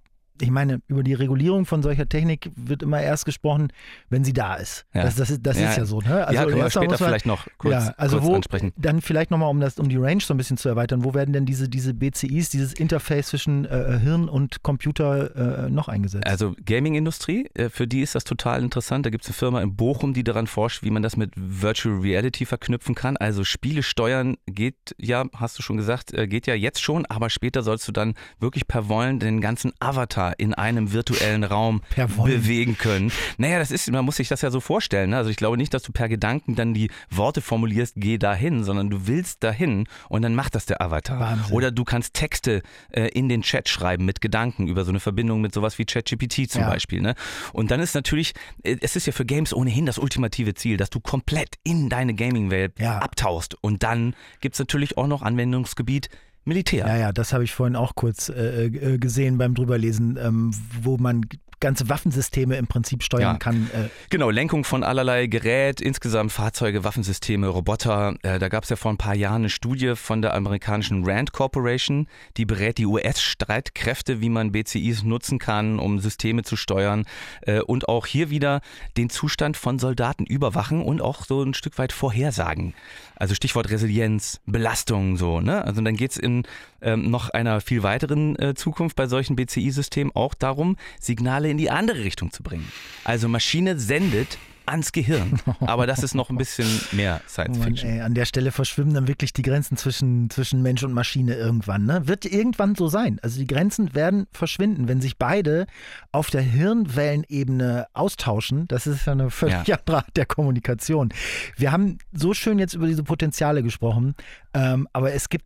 ich 0.41 0.51
meine, 0.51 0.81
über 0.87 1.03
die 1.03 1.13
Regulierung 1.13 1.65
von 1.65 1.81
solcher 1.81 2.07
Technik 2.07 2.51
wird 2.55 2.83
immer 2.83 3.01
erst 3.01 3.25
gesprochen, 3.25 3.71
wenn 4.09 4.23
sie 4.23 4.33
da 4.33 4.55
ist. 4.55 4.85
Ja. 4.93 5.03
Das, 5.03 5.15
das, 5.15 5.29
ist, 5.29 5.45
das 5.45 5.59
ja. 5.59 5.69
ist 5.69 5.77
ja 5.77 5.85
so. 5.85 6.01
Ne? 6.01 6.27
Also 6.27 6.33
ja, 6.33 6.45
können 6.45 6.57
wir 6.57 6.69
später 6.69 6.87
man, 6.87 6.97
vielleicht 6.97 7.25
noch 7.25 7.47
kurz, 7.57 7.73
ja, 7.73 7.93
also 7.97 8.17
kurz 8.17 8.29
wo, 8.29 8.35
ansprechen. 8.35 8.73
Dann 8.77 9.01
vielleicht 9.01 9.31
nochmal, 9.31 9.49
um, 9.49 9.63
um 9.77 9.89
die 9.89 9.97
Range 9.97 10.21
so 10.21 10.33
ein 10.33 10.37
bisschen 10.37 10.57
zu 10.57 10.67
erweitern, 10.67 11.03
wo 11.03 11.13
werden 11.13 11.33
denn 11.33 11.45
diese, 11.45 11.69
diese 11.69 11.93
BCIs, 11.93 12.49
dieses 12.49 12.73
Interface 12.73 13.27
zwischen 13.27 13.65
äh, 13.65 13.99
Hirn 14.01 14.27
und 14.27 14.63
Computer 14.63 15.65
äh, 15.65 15.69
noch 15.69 15.87
eingesetzt? 15.87 16.27
Also 16.27 16.53
Gaming-Industrie, 16.65 17.49
äh, 17.53 17.69
für 17.69 17.87
die 17.87 18.01
ist 18.01 18.15
das 18.15 18.23
total 18.23 18.61
interessant. 18.61 19.05
Da 19.05 19.09
gibt 19.09 19.23
es 19.23 19.29
eine 19.29 19.35
Firma 19.35 19.61
in 19.61 19.75
Bochum, 19.75 20.13
die 20.13 20.23
daran 20.23 20.47
forscht, 20.47 20.83
wie 20.83 20.91
man 20.91 21.01
das 21.01 21.15
mit 21.17 21.31
Virtual 21.35 21.99
Reality 21.99 22.45
verknüpfen 22.45 22.95
kann. 22.95 23.17
Also 23.17 23.43
Spiele 23.43 23.83
steuern 23.83 24.37
geht 24.45 24.95
ja, 24.97 25.25
hast 25.35 25.57
du 25.57 25.63
schon 25.63 25.77
gesagt, 25.77 26.13
äh, 26.13 26.27
geht 26.27 26.47
ja 26.47 26.55
jetzt 26.55 26.81
schon, 26.81 27.05
aber 27.05 27.29
später 27.29 27.63
sollst 27.63 27.87
du 27.87 27.91
dann 27.91 28.15
wirklich 28.39 28.67
per 28.67 28.89
Wollen 28.89 29.19
den 29.19 29.41
ganzen 29.41 29.71
Avatar 29.79 30.24
in 30.31 30.53
einem 30.53 30.91
virtuellen 30.91 31.43
Raum 31.43 31.81
bewegen 31.95 32.77
können. 32.77 33.11
Naja, 33.37 33.59
das 33.59 33.71
ist, 33.71 33.91
man 33.91 34.05
muss 34.05 34.17
sich 34.17 34.27
das 34.27 34.41
ja 34.41 34.51
so 34.51 34.59
vorstellen. 34.59 35.11
Ne? 35.11 35.17
Also 35.17 35.29
ich 35.29 35.37
glaube 35.37 35.57
nicht, 35.57 35.73
dass 35.73 35.83
du 35.83 35.91
per 35.91 36.09
Gedanken 36.09 36.55
dann 36.55 36.73
die 36.73 36.89
Worte 37.09 37.41
formulierst, 37.41 37.95
geh 37.97 38.17
dahin, 38.17 38.63
sondern 38.63 38.89
du 38.89 39.07
willst 39.07 39.43
dahin 39.43 39.87
und 40.09 40.21
dann 40.21 40.35
macht 40.35 40.55
das 40.55 40.65
der 40.65 40.81
Avatar. 40.81 41.19
Wahnsinn. 41.19 41.55
Oder 41.55 41.71
du 41.71 41.83
kannst 41.83 42.13
Texte 42.13 42.61
äh, 42.91 43.07
in 43.09 43.29
den 43.29 43.41
Chat 43.41 43.69
schreiben 43.69 44.05
mit 44.05 44.21
Gedanken 44.21 44.67
über 44.67 44.83
so 44.85 44.91
eine 44.91 44.99
Verbindung 44.99 45.41
mit 45.41 45.53
sowas 45.53 45.77
wie 45.77 45.85
ChatGPT 45.85 46.49
zum 46.49 46.61
ja. 46.61 46.69
Beispiel. 46.69 47.01
Ne? 47.01 47.15
Und 47.53 47.71
dann 47.71 47.79
ist 47.79 47.95
natürlich, 47.95 48.33
äh, 48.63 48.77
es 48.81 48.95
ist 48.95 49.07
ja 49.07 49.13
für 49.13 49.25
Games 49.25 49.53
ohnehin 49.53 49.85
das 49.85 49.97
ultimative 49.97 50.53
Ziel, 50.53 50.77
dass 50.77 50.89
du 50.89 50.99
komplett 50.99 51.55
in 51.63 51.89
deine 51.89 52.13
Gaming-Welt 52.13 52.73
ja. 52.79 52.99
abtauchst. 52.99 53.55
Und 53.61 53.83
dann 53.83 54.15
gibt 54.41 54.55
es 54.55 54.59
natürlich 54.59 54.97
auch 54.97 55.07
noch 55.07 55.21
Anwendungsgebiet 55.21 56.09
Militär. 56.45 56.87
Ja, 56.87 56.97
ja, 56.97 57.11
das 57.11 57.33
habe 57.33 57.43
ich 57.43 57.53
vorhin 57.53 57.75
auch 57.75 57.95
kurz 57.95 58.29
äh, 58.29 58.65
äh 58.65 58.97
gesehen 58.97 59.37
beim 59.37 59.55
drüberlesen, 59.55 60.17
ähm, 60.21 60.51
wo 60.81 60.97
man 60.97 61.25
ganze 61.59 61.89
Waffensysteme 61.89 62.57
im 62.57 62.67
Prinzip 62.67 63.01
steuern 63.01 63.21
ja. 63.21 63.37
kann. 63.37 63.69
Äh. 63.73 63.89
Genau, 64.09 64.29
Lenkung 64.29 64.63
von 64.63 64.83
allerlei 64.83 65.27
Gerät, 65.27 65.81
insgesamt 65.81 66.31
Fahrzeuge, 66.31 66.83
Waffensysteme, 66.83 67.47
Roboter. 67.47 68.15
Äh, 68.21 68.39
da 68.39 68.49
gab 68.49 68.63
es 68.63 68.69
ja 68.69 68.75
vor 68.75 68.91
ein 68.91 68.97
paar 68.97 69.15
Jahren 69.15 69.41
eine 69.41 69.49
Studie 69.49 69.95
von 69.95 70.21
der 70.21 70.33
amerikanischen 70.33 71.03
Rand 71.05 71.31
Corporation, 71.31 72.07
die 72.37 72.45
berät 72.45 72.77
die 72.77 72.85
US-Streitkräfte, 72.85 74.21
wie 74.21 74.29
man 74.29 74.51
BCIs 74.51 75.03
nutzen 75.03 75.39
kann, 75.39 75.79
um 75.79 75.99
Systeme 75.99 76.43
zu 76.43 76.55
steuern 76.55 77.05
äh, 77.41 77.61
und 77.61 77.87
auch 77.87 78.05
hier 78.05 78.29
wieder 78.29 78.61
den 78.97 79.09
Zustand 79.09 79.57
von 79.57 79.79
Soldaten 79.79 80.25
überwachen 80.25 80.81
und 80.81 81.01
auch 81.01 81.25
so 81.25 81.41
ein 81.41 81.53
Stück 81.53 81.77
weit 81.77 81.93
vorhersagen. 81.93 82.75
Also 83.15 83.35
Stichwort 83.35 83.69
Resilienz, 83.69 84.41
Belastung, 84.45 85.17
so, 85.17 85.41
ne? 85.41 85.63
Also 85.63 85.81
dann 85.81 85.95
geht 85.95 86.11
es 86.11 86.17
in 86.17 86.43
ähm, 86.81 87.09
noch 87.09 87.29
einer 87.29 87.61
viel 87.61 87.83
weiteren 87.83 88.37
äh, 88.37 88.53
Zukunft 88.55 88.95
bei 88.95 89.07
solchen 89.07 89.35
BCI-Systemen 89.35 90.15
auch 90.15 90.33
darum, 90.33 90.77
Signale 90.99 91.49
in 91.49 91.57
die 91.57 91.69
andere 91.69 91.99
Richtung 92.03 92.31
zu 92.31 92.43
bringen. 92.43 92.67
Also 93.03 93.27
Maschine 93.27 93.79
sendet 93.79 94.37
ans 94.67 94.91
Gehirn. 94.91 95.39
Aber 95.61 95.87
das 95.87 96.03
ist 96.03 96.15
noch 96.15 96.29
ein 96.29 96.37
bisschen 96.37 96.67
mehr 96.91 97.21
Science 97.27 97.57
Fiction. 97.57 97.89
Mann, 97.89 97.97
ey, 97.97 98.01
an 98.03 98.13
der 98.13 98.25
Stelle 98.25 98.51
verschwimmen 98.51 98.93
dann 98.93 99.07
wirklich 99.07 99.33
die 99.33 99.41
Grenzen 99.41 99.77
zwischen, 99.77 100.29
zwischen 100.29 100.61
Mensch 100.61 100.83
und 100.83 100.93
Maschine 100.93 101.35
irgendwann. 101.35 101.85
Ne? 101.85 102.07
Wird 102.07 102.25
irgendwann 102.25 102.75
so 102.75 102.87
sein. 102.87 103.19
Also 103.21 103.39
die 103.39 103.47
Grenzen 103.47 103.93
werden 103.95 104.27
verschwinden, 104.31 104.87
wenn 104.87 105.01
sich 105.01 105.17
beide 105.17 105.67
auf 106.11 106.29
der 106.29 106.41
Hirnwellenebene 106.41 107.87
austauschen. 107.93 108.67
Das 108.67 108.87
ist 108.87 109.05
ja 109.05 109.13
eine 109.13 109.29
völlig 109.29 109.67
ja. 109.67 109.77
andere 109.77 109.97
Art 109.97 110.17
der 110.17 110.25
Kommunikation. 110.25 111.09
Wir 111.57 111.71
haben 111.71 111.97
so 112.13 112.33
schön 112.33 112.59
jetzt 112.59 112.73
über 112.73 112.87
diese 112.87 113.03
Potenziale 113.03 113.63
gesprochen, 113.63 114.15
ähm, 114.53 114.87
aber 114.93 115.13
es 115.13 115.29
gibt 115.29 115.45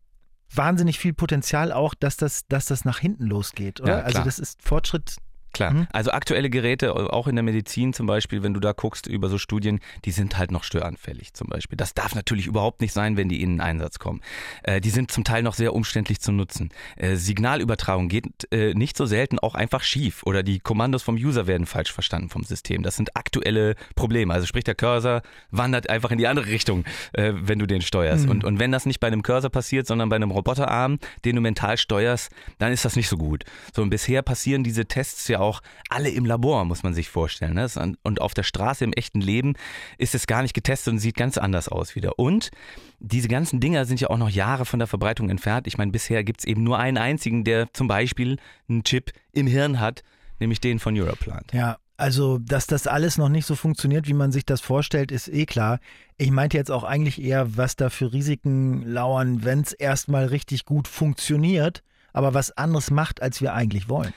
wahnsinnig 0.53 0.99
viel 0.99 1.13
Potenzial 1.13 1.71
auch, 1.71 1.93
dass 1.93 2.17
das, 2.17 2.47
dass 2.47 2.65
das 2.65 2.85
nach 2.85 2.99
hinten 2.99 3.25
losgeht. 3.25 3.81
Oder? 3.81 3.99
Ja, 3.99 4.03
also 4.03 4.23
das 4.23 4.39
ist 4.39 4.61
Fortschritt 4.63 5.17
Klar. 5.53 5.71
Mhm. 5.71 5.87
Also 5.91 6.11
aktuelle 6.11 6.49
Geräte, 6.49 6.93
auch 7.11 7.27
in 7.27 7.35
der 7.35 7.43
Medizin 7.43 7.93
zum 7.93 8.05
Beispiel, 8.05 8.43
wenn 8.43 8.53
du 8.53 8.59
da 8.59 8.71
guckst 8.73 9.07
über 9.07 9.29
so 9.29 9.37
Studien, 9.37 9.79
die 10.05 10.11
sind 10.11 10.37
halt 10.37 10.51
noch 10.51 10.63
störanfällig 10.63 11.33
zum 11.33 11.47
Beispiel. 11.47 11.75
Das 11.77 11.93
darf 11.93 12.15
natürlich 12.15 12.45
überhaupt 12.47 12.81
nicht 12.81 12.93
sein, 12.93 13.17
wenn 13.17 13.29
die 13.29 13.41
in 13.41 13.53
den 13.53 13.61
Einsatz 13.61 13.99
kommen. 13.99 14.21
Äh, 14.63 14.79
die 14.81 14.89
sind 14.89 15.11
zum 15.11 15.23
Teil 15.23 15.43
noch 15.43 15.55
sehr 15.55 15.73
umständlich 15.73 16.19
zu 16.19 16.31
nutzen. 16.31 16.69
Äh, 16.97 17.15
Signalübertragung 17.15 18.09
geht 18.09 18.25
äh, 18.51 18.73
nicht 18.73 18.95
so 18.95 19.05
selten 19.05 19.39
auch 19.39 19.55
einfach 19.55 19.81
schief 19.81 20.23
oder 20.23 20.43
die 20.43 20.59
Kommandos 20.59 21.03
vom 21.03 21.15
User 21.15 21.47
werden 21.47 21.65
falsch 21.65 21.91
verstanden 21.91 22.29
vom 22.29 22.43
System. 22.43 22.83
Das 22.83 22.95
sind 22.95 23.15
aktuelle 23.15 23.75
Probleme. 23.95 24.33
Also 24.33 24.45
sprich, 24.45 24.63
der 24.63 24.75
Cursor 24.75 25.21
wandert 25.51 25.89
einfach 25.89 26.11
in 26.11 26.17
die 26.19 26.27
andere 26.27 26.47
Richtung, 26.47 26.85
äh, 27.13 27.33
wenn 27.35 27.59
du 27.59 27.65
den 27.65 27.81
steuerst. 27.81 28.25
Mhm. 28.25 28.31
Und, 28.31 28.43
und 28.43 28.59
wenn 28.59 28.71
das 28.71 28.85
nicht 28.85 28.99
bei 28.99 29.07
einem 29.07 29.23
Cursor 29.23 29.49
passiert, 29.49 29.87
sondern 29.87 30.09
bei 30.09 30.15
einem 30.15 30.31
Roboterarm, 30.31 30.99
den 31.25 31.35
du 31.35 31.41
mental 31.41 31.77
steuerst, 31.77 32.31
dann 32.59 32.71
ist 32.71 32.85
das 32.85 32.95
nicht 32.95 33.09
so 33.09 33.17
gut. 33.17 33.45
So 33.73 33.81
und 33.81 33.89
bisher 33.89 34.21
passieren 34.21 34.63
diese 34.63 34.85
Tests 34.85 35.27
ja 35.27 35.38
auch 35.39 35.61
alle 35.89 36.09
im 36.09 36.25
Labor, 36.25 36.65
muss 36.65 36.83
man 36.83 36.93
sich 36.93 37.09
vorstellen. 37.09 37.55
Ne? 37.55 37.67
Und 38.03 38.21
auf 38.21 38.33
der 38.33 38.43
Straße 38.43 38.83
im 38.83 38.93
echten 38.93 39.21
Leben 39.21 39.55
ist 39.97 40.15
es 40.15 40.27
gar 40.27 40.41
nicht 40.41 40.53
getestet 40.53 40.93
und 40.93 40.99
sieht 40.99 41.15
ganz 41.15 41.37
anders 41.37 41.69
aus 41.69 41.95
wieder. 41.95 42.19
Und 42.19 42.51
diese 42.99 43.27
ganzen 43.27 43.59
Dinger 43.59 43.85
sind 43.85 44.01
ja 44.01 44.09
auch 44.09 44.17
noch 44.17 44.29
Jahre 44.29 44.65
von 44.65 44.79
der 44.79 44.87
Verbreitung 44.87 45.29
entfernt. 45.29 45.67
Ich 45.67 45.77
meine, 45.77 45.91
bisher 45.91 46.23
gibt 46.23 46.41
es 46.41 46.45
eben 46.45 46.63
nur 46.63 46.79
einen 46.79 46.97
einzigen, 46.97 47.43
der 47.43 47.71
zum 47.73 47.87
Beispiel 47.87 48.37
einen 48.67 48.83
Chip 48.83 49.11
im 49.31 49.47
Hirn 49.47 49.79
hat, 49.79 50.03
nämlich 50.39 50.59
den 50.59 50.79
von 50.79 50.97
Europlant. 50.97 51.53
Ja, 51.53 51.77
also, 51.99 52.37
dass 52.37 52.65
das 52.65 52.87
alles 52.87 53.17
noch 53.17 53.27
nicht 53.27 53.45
so 53.45 53.55
funktioniert, 53.55 54.07
wie 54.07 54.13
man 54.13 54.31
sich 54.31 54.45
das 54.45 54.61
vorstellt, 54.61 55.11
ist 55.11 55.27
eh 55.27 55.45
klar. 55.45 55.79
Ich 56.17 56.31
meinte 56.31 56.55
jetzt 56.55 56.71
auch 56.71 56.85
eigentlich 56.85 57.21
eher, 57.21 57.57
was 57.57 57.75
da 57.75 57.89
für 57.89 58.13
Risiken 58.13 58.83
lauern, 58.83 59.43
wenn 59.43 59.59
es 59.59 59.73
erstmal 59.73 60.27
richtig 60.27 60.63
gut 60.63 60.87
funktioniert, 60.87 61.83
aber 62.13 62.33
was 62.33 62.51
anderes 62.51 62.89
macht, 62.89 63.21
als 63.21 63.41
wir 63.41 63.53
eigentlich 63.53 63.89
wollen. 63.89 64.13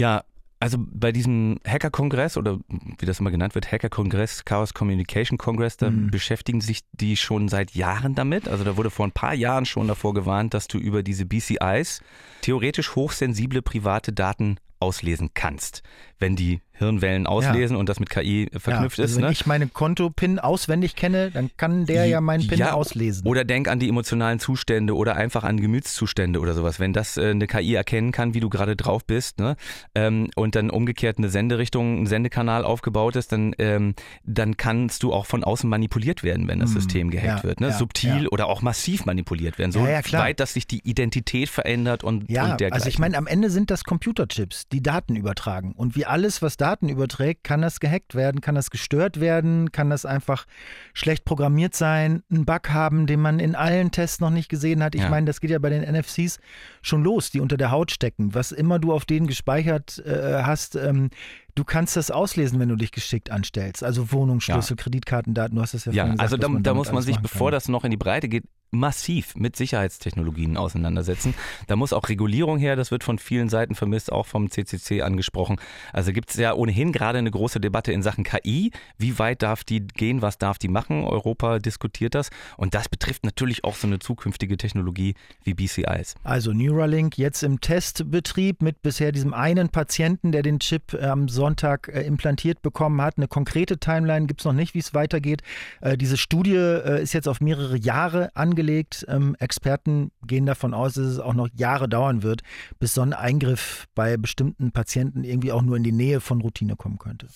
Ja, 0.00 0.24
also 0.62 0.78
bei 0.78 1.10
diesem 1.10 1.58
Hacker-Kongress 1.66 2.36
oder 2.36 2.60
wie 2.68 3.04
das 3.04 3.18
immer 3.18 3.32
genannt 3.32 3.56
wird, 3.56 3.72
Hacker-Kongress, 3.72 4.44
Chaos 4.44 4.74
Communication 4.74 5.36
Congress, 5.36 5.76
da 5.76 5.90
mhm. 5.90 6.12
beschäftigen 6.12 6.60
sich 6.60 6.82
die 6.92 7.16
schon 7.16 7.48
seit 7.48 7.72
Jahren 7.72 8.14
damit. 8.14 8.46
Also 8.46 8.62
da 8.62 8.76
wurde 8.76 8.90
vor 8.90 9.04
ein 9.04 9.10
paar 9.10 9.34
Jahren 9.34 9.66
schon 9.66 9.88
davor 9.88 10.14
gewarnt, 10.14 10.54
dass 10.54 10.68
du 10.68 10.78
über 10.78 11.02
diese 11.02 11.26
BCIs 11.26 12.00
theoretisch 12.42 12.94
hochsensible 12.94 13.60
private 13.60 14.12
Daten 14.12 14.58
auslesen 14.78 15.30
kannst, 15.34 15.82
wenn 16.20 16.36
die 16.36 16.60
Hirnwellen 16.72 17.26
auslesen 17.26 17.76
ja. 17.76 17.80
und 17.80 17.88
das 17.88 18.00
mit 18.00 18.10
KI 18.10 18.48
verknüpft 18.52 18.98
ja, 18.98 19.04
also 19.04 19.14
ist. 19.14 19.16
Wenn 19.16 19.26
ne? 19.26 19.32
ich 19.32 19.46
meine 19.46 19.66
Konto-PIN 19.66 20.38
auswendig 20.38 20.96
kenne, 20.96 21.30
dann 21.30 21.50
kann 21.56 21.86
der 21.86 22.06
ja 22.06 22.20
meinen 22.20 22.46
PIN 22.46 22.58
ja, 22.58 22.72
auslesen. 22.72 23.26
Oder 23.26 23.44
denk 23.44 23.68
an 23.68 23.78
die 23.78 23.88
emotionalen 23.88 24.38
Zustände 24.38 24.96
oder 24.96 25.16
einfach 25.16 25.44
an 25.44 25.60
Gemütszustände 25.60 26.40
oder 26.40 26.54
sowas. 26.54 26.80
Wenn 26.80 26.92
das 26.92 27.16
äh, 27.16 27.30
eine 27.30 27.46
KI 27.46 27.74
erkennen 27.74 28.12
kann, 28.12 28.34
wie 28.34 28.40
du 28.40 28.48
gerade 28.48 28.76
drauf 28.76 29.04
bist, 29.04 29.38
ne? 29.38 29.56
Ähm, 29.94 30.30
und 30.34 30.54
dann 30.54 30.70
umgekehrt 30.70 31.18
eine 31.18 31.28
Senderichtung, 31.28 32.02
ein 32.02 32.06
Sendekanal 32.06 32.64
aufgebaut 32.64 33.16
ist, 33.16 33.32
dann, 33.32 33.54
ähm, 33.58 33.94
dann 34.24 34.56
kannst 34.56 35.02
du 35.02 35.12
auch 35.12 35.26
von 35.26 35.44
außen 35.44 35.68
manipuliert 35.68 36.22
werden, 36.22 36.48
wenn 36.48 36.58
das 36.58 36.70
hm, 36.70 36.80
System 36.80 37.10
gehackt 37.10 37.44
wird. 37.44 37.60
Ne? 37.60 37.72
Subtil 37.72 38.28
oder 38.28 38.46
auch 38.46 38.62
massiv 38.62 39.04
manipuliert 39.04 39.58
werden. 39.58 39.72
So 39.72 39.82
weit, 39.82 40.40
dass 40.40 40.54
sich 40.54 40.66
die 40.66 40.80
Identität 40.88 41.48
verändert 41.48 42.04
und, 42.04 42.30
ja, 42.30 42.52
und 42.52 42.60
dergleichen. 42.60 42.72
Also 42.72 42.88
ich 42.88 42.98
meine, 42.98 43.16
am 43.16 43.26
Ende 43.26 43.50
sind 43.50 43.70
das 43.70 43.84
Computerchips, 43.84 44.68
die 44.68 44.82
Daten 44.82 45.16
übertragen. 45.16 45.72
Und 45.72 45.96
wie 45.96 46.06
alles, 46.06 46.42
was 46.42 46.56
Daten 46.62 46.88
überträgt, 46.88 47.42
kann 47.42 47.60
das 47.60 47.80
gehackt 47.80 48.14
werden, 48.14 48.40
kann 48.40 48.54
das 48.54 48.70
gestört 48.70 49.18
werden, 49.18 49.72
kann 49.72 49.90
das 49.90 50.06
einfach 50.06 50.46
schlecht 50.94 51.24
programmiert 51.24 51.74
sein, 51.74 52.22
einen 52.30 52.44
Bug 52.44 52.70
haben, 52.70 53.08
den 53.08 53.20
man 53.20 53.40
in 53.40 53.56
allen 53.56 53.90
Tests 53.90 54.20
noch 54.20 54.30
nicht 54.30 54.48
gesehen 54.48 54.80
hat. 54.80 54.94
Ich 54.94 55.00
ja. 55.00 55.08
meine, 55.08 55.26
das 55.26 55.40
geht 55.40 55.50
ja 55.50 55.58
bei 55.58 55.70
den 55.70 55.82
NFCs 55.82 56.38
schon 56.80 57.02
los, 57.02 57.32
die 57.32 57.40
unter 57.40 57.56
der 57.56 57.72
Haut 57.72 57.90
stecken. 57.90 58.32
Was 58.32 58.52
immer 58.52 58.78
du 58.78 58.92
auf 58.92 59.04
denen 59.04 59.26
gespeichert 59.26 59.98
äh, 60.06 60.44
hast, 60.44 60.76
ähm, 60.76 61.10
du 61.56 61.64
kannst 61.64 61.96
das 61.96 62.12
auslesen, 62.12 62.60
wenn 62.60 62.68
du 62.68 62.76
dich 62.76 62.92
geschickt 62.92 63.32
anstellst. 63.32 63.82
Also 63.82 64.12
Wohnungsschlüssel, 64.12 64.76
ja. 64.76 64.82
Kreditkartendaten, 64.84 65.56
du 65.56 65.62
hast 65.62 65.74
das 65.74 65.86
ja, 65.86 65.92
ja 65.92 66.04
gesagt, 66.04 66.20
Also 66.20 66.36
da, 66.36 66.48
da 66.48 66.74
muss 66.74 66.92
man 66.92 67.02
sich, 67.02 67.18
bevor 67.18 67.50
das 67.50 67.68
noch 67.68 67.82
in 67.82 67.90
die 67.90 67.96
Breite 67.96 68.28
geht, 68.28 68.44
massiv 68.72 69.36
mit 69.36 69.54
Sicherheitstechnologien 69.54 70.56
auseinandersetzen. 70.56 71.34
Da 71.66 71.76
muss 71.76 71.92
auch 71.92 72.08
Regulierung 72.08 72.58
her, 72.58 72.74
das 72.74 72.90
wird 72.90 73.04
von 73.04 73.18
vielen 73.18 73.50
Seiten 73.50 73.74
vermisst, 73.74 74.10
auch 74.10 74.26
vom 74.26 74.50
CCC 74.50 75.02
angesprochen. 75.02 75.60
Also 75.92 76.12
gibt 76.12 76.30
es 76.30 76.36
ja 76.36 76.54
ohnehin 76.54 76.90
gerade 76.90 77.18
eine 77.18 77.30
große 77.30 77.60
Debatte 77.60 77.92
in 77.92 78.02
Sachen 78.02 78.24
KI. 78.24 78.72
Wie 78.96 79.18
weit 79.18 79.42
darf 79.42 79.62
die 79.62 79.86
gehen, 79.86 80.22
was 80.22 80.38
darf 80.38 80.58
die 80.58 80.68
machen? 80.68 81.04
Europa 81.04 81.58
diskutiert 81.58 82.14
das 82.14 82.30
und 82.56 82.74
das 82.74 82.88
betrifft 82.88 83.24
natürlich 83.24 83.62
auch 83.62 83.76
so 83.76 83.86
eine 83.86 83.98
zukünftige 83.98 84.56
Technologie 84.56 85.14
wie 85.44 85.52
BCIs. 85.52 86.14
Also 86.24 86.52
Neuralink 86.52 87.18
jetzt 87.18 87.42
im 87.42 87.60
Testbetrieb 87.60 88.62
mit 88.62 88.80
bisher 88.80 89.12
diesem 89.12 89.34
einen 89.34 89.68
Patienten, 89.68 90.32
der 90.32 90.42
den 90.42 90.60
Chip 90.60 90.94
am 90.94 91.28
Sonntag 91.28 91.88
äh, 91.88 92.02
implantiert 92.02 92.62
bekommen 92.62 93.02
hat. 93.02 93.18
Eine 93.18 93.28
konkrete 93.28 93.76
Timeline 93.76 94.26
gibt 94.26 94.40
es 94.40 94.46
noch 94.46 94.54
nicht, 94.54 94.72
wie 94.74 94.78
es 94.78 94.94
weitergeht. 94.94 95.42
Äh, 95.82 95.98
diese 95.98 96.16
Studie 96.16 96.56
äh, 96.56 97.02
ist 97.02 97.12
jetzt 97.12 97.28
auf 97.28 97.42
mehrere 97.42 97.76
Jahre 97.76 98.34
angelegt 98.34 98.61
angelegt. 98.62 99.04
Ähm, 99.08 99.36
Experten 99.38 100.12
gehen 100.26 100.46
davon 100.46 100.74
aus, 100.74 100.94
dass 100.94 101.06
es 101.06 101.18
auch 101.18 101.34
noch 101.34 101.48
Jahre 101.54 101.88
dauern 101.88 102.22
wird, 102.22 102.42
bis 102.78 102.94
so 102.94 103.02
ein 103.02 103.12
Eingriff 103.12 103.86
bei 103.94 104.16
bestimmten 104.16 104.72
Patienten 104.72 105.24
irgendwie 105.24 105.52
auch 105.52 105.62
nur 105.62 105.76
in 105.76 105.82
die 105.82 105.92
Nähe 105.92 106.20
von 106.20 106.40
Routine 106.40 106.76
kommen 106.76 106.98
könnte. 106.98 107.26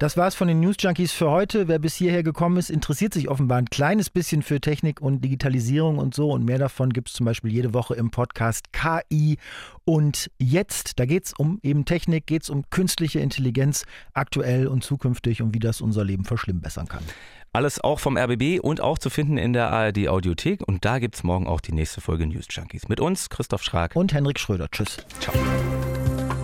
Das 0.00 0.16
war's 0.16 0.34
von 0.34 0.48
den 0.48 0.60
News 0.60 0.76
Junkies 0.80 1.12
für 1.12 1.30
heute. 1.30 1.68
Wer 1.68 1.78
bis 1.78 1.94
hierher 1.94 2.22
gekommen 2.22 2.56
ist, 2.56 2.70
interessiert 2.70 3.12
sich 3.12 3.28
offenbar 3.28 3.58
ein 3.58 3.66
kleines 3.66 4.08
bisschen 4.08 4.40
für 4.40 4.58
Technik 4.58 5.02
und 5.02 5.22
Digitalisierung 5.22 5.98
und 5.98 6.14
so. 6.14 6.30
Und 6.30 6.46
mehr 6.46 6.56
davon 6.56 6.90
gibt 6.90 7.08
es 7.08 7.14
zum 7.14 7.26
Beispiel 7.26 7.52
jede 7.52 7.74
Woche 7.74 7.96
im 7.96 8.10
Podcast 8.10 8.72
KI 8.72 9.36
und 9.84 10.30
jetzt. 10.38 10.98
Da 10.98 11.04
geht 11.04 11.26
es 11.26 11.34
um 11.34 11.60
eben 11.62 11.84
Technik, 11.84 12.26
geht 12.26 12.44
es 12.44 12.48
um 12.48 12.64
künstliche 12.70 13.20
Intelligenz, 13.20 13.84
aktuell 14.14 14.68
und 14.68 14.82
zukünftig 14.82 15.42
und 15.42 15.54
wie 15.54 15.58
das 15.58 15.82
unser 15.82 16.02
Leben 16.02 16.24
verschlimmbessern 16.24 16.88
kann. 16.88 17.04
Alles 17.52 17.82
auch 17.82 17.98
vom 17.98 18.16
RBB 18.16 18.60
und 18.62 18.80
auch 18.80 18.96
zu 18.96 19.10
finden 19.10 19.36
in 19.36 19.52
der 19.52 19.72
ARD 19.72 20.06
Audiothek. 20.06 20.62
Und 20.68 20.84
da 20.84 21.00
gibt 21.00 21.16
es 21.16 21.24
morgen 21.24 21.48
auch 21.48 21.60
die 21.60 21.72
nächste 21.72 22.00
Folge 22.00 22.24
News 22.24 22.46
Junkies. 22.48 22.88
Mit 22.88 23.00
uns, 23.00 23.28
Christoph 23.28 23.64
Schrag. 23.64 23.96
Und 23.96 24.14
Henrik 24.14 24.38
Schröder. 24.38 24.68
Tschüss. 24.70 24.98
Ciao. 25.18 25.34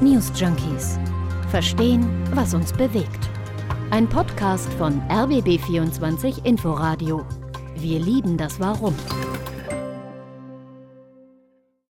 News 0.01 0.33
Junkies. 0.35 0.99
Verstehen, 1.51 2.09
was 2.35 2.55
uns 2.55 2.73
bewegt. 2.73 3.31
Ein 3.92 4.09
Podcast 4.09 4.69
von 4.75 5.01
RBB24 5.03 6.45
Inforadio. 6.45 7.25
Wir 7.77 8.01
lieben 8.01 8.37
das 8.37 8.59
Warum. 8.59 8.97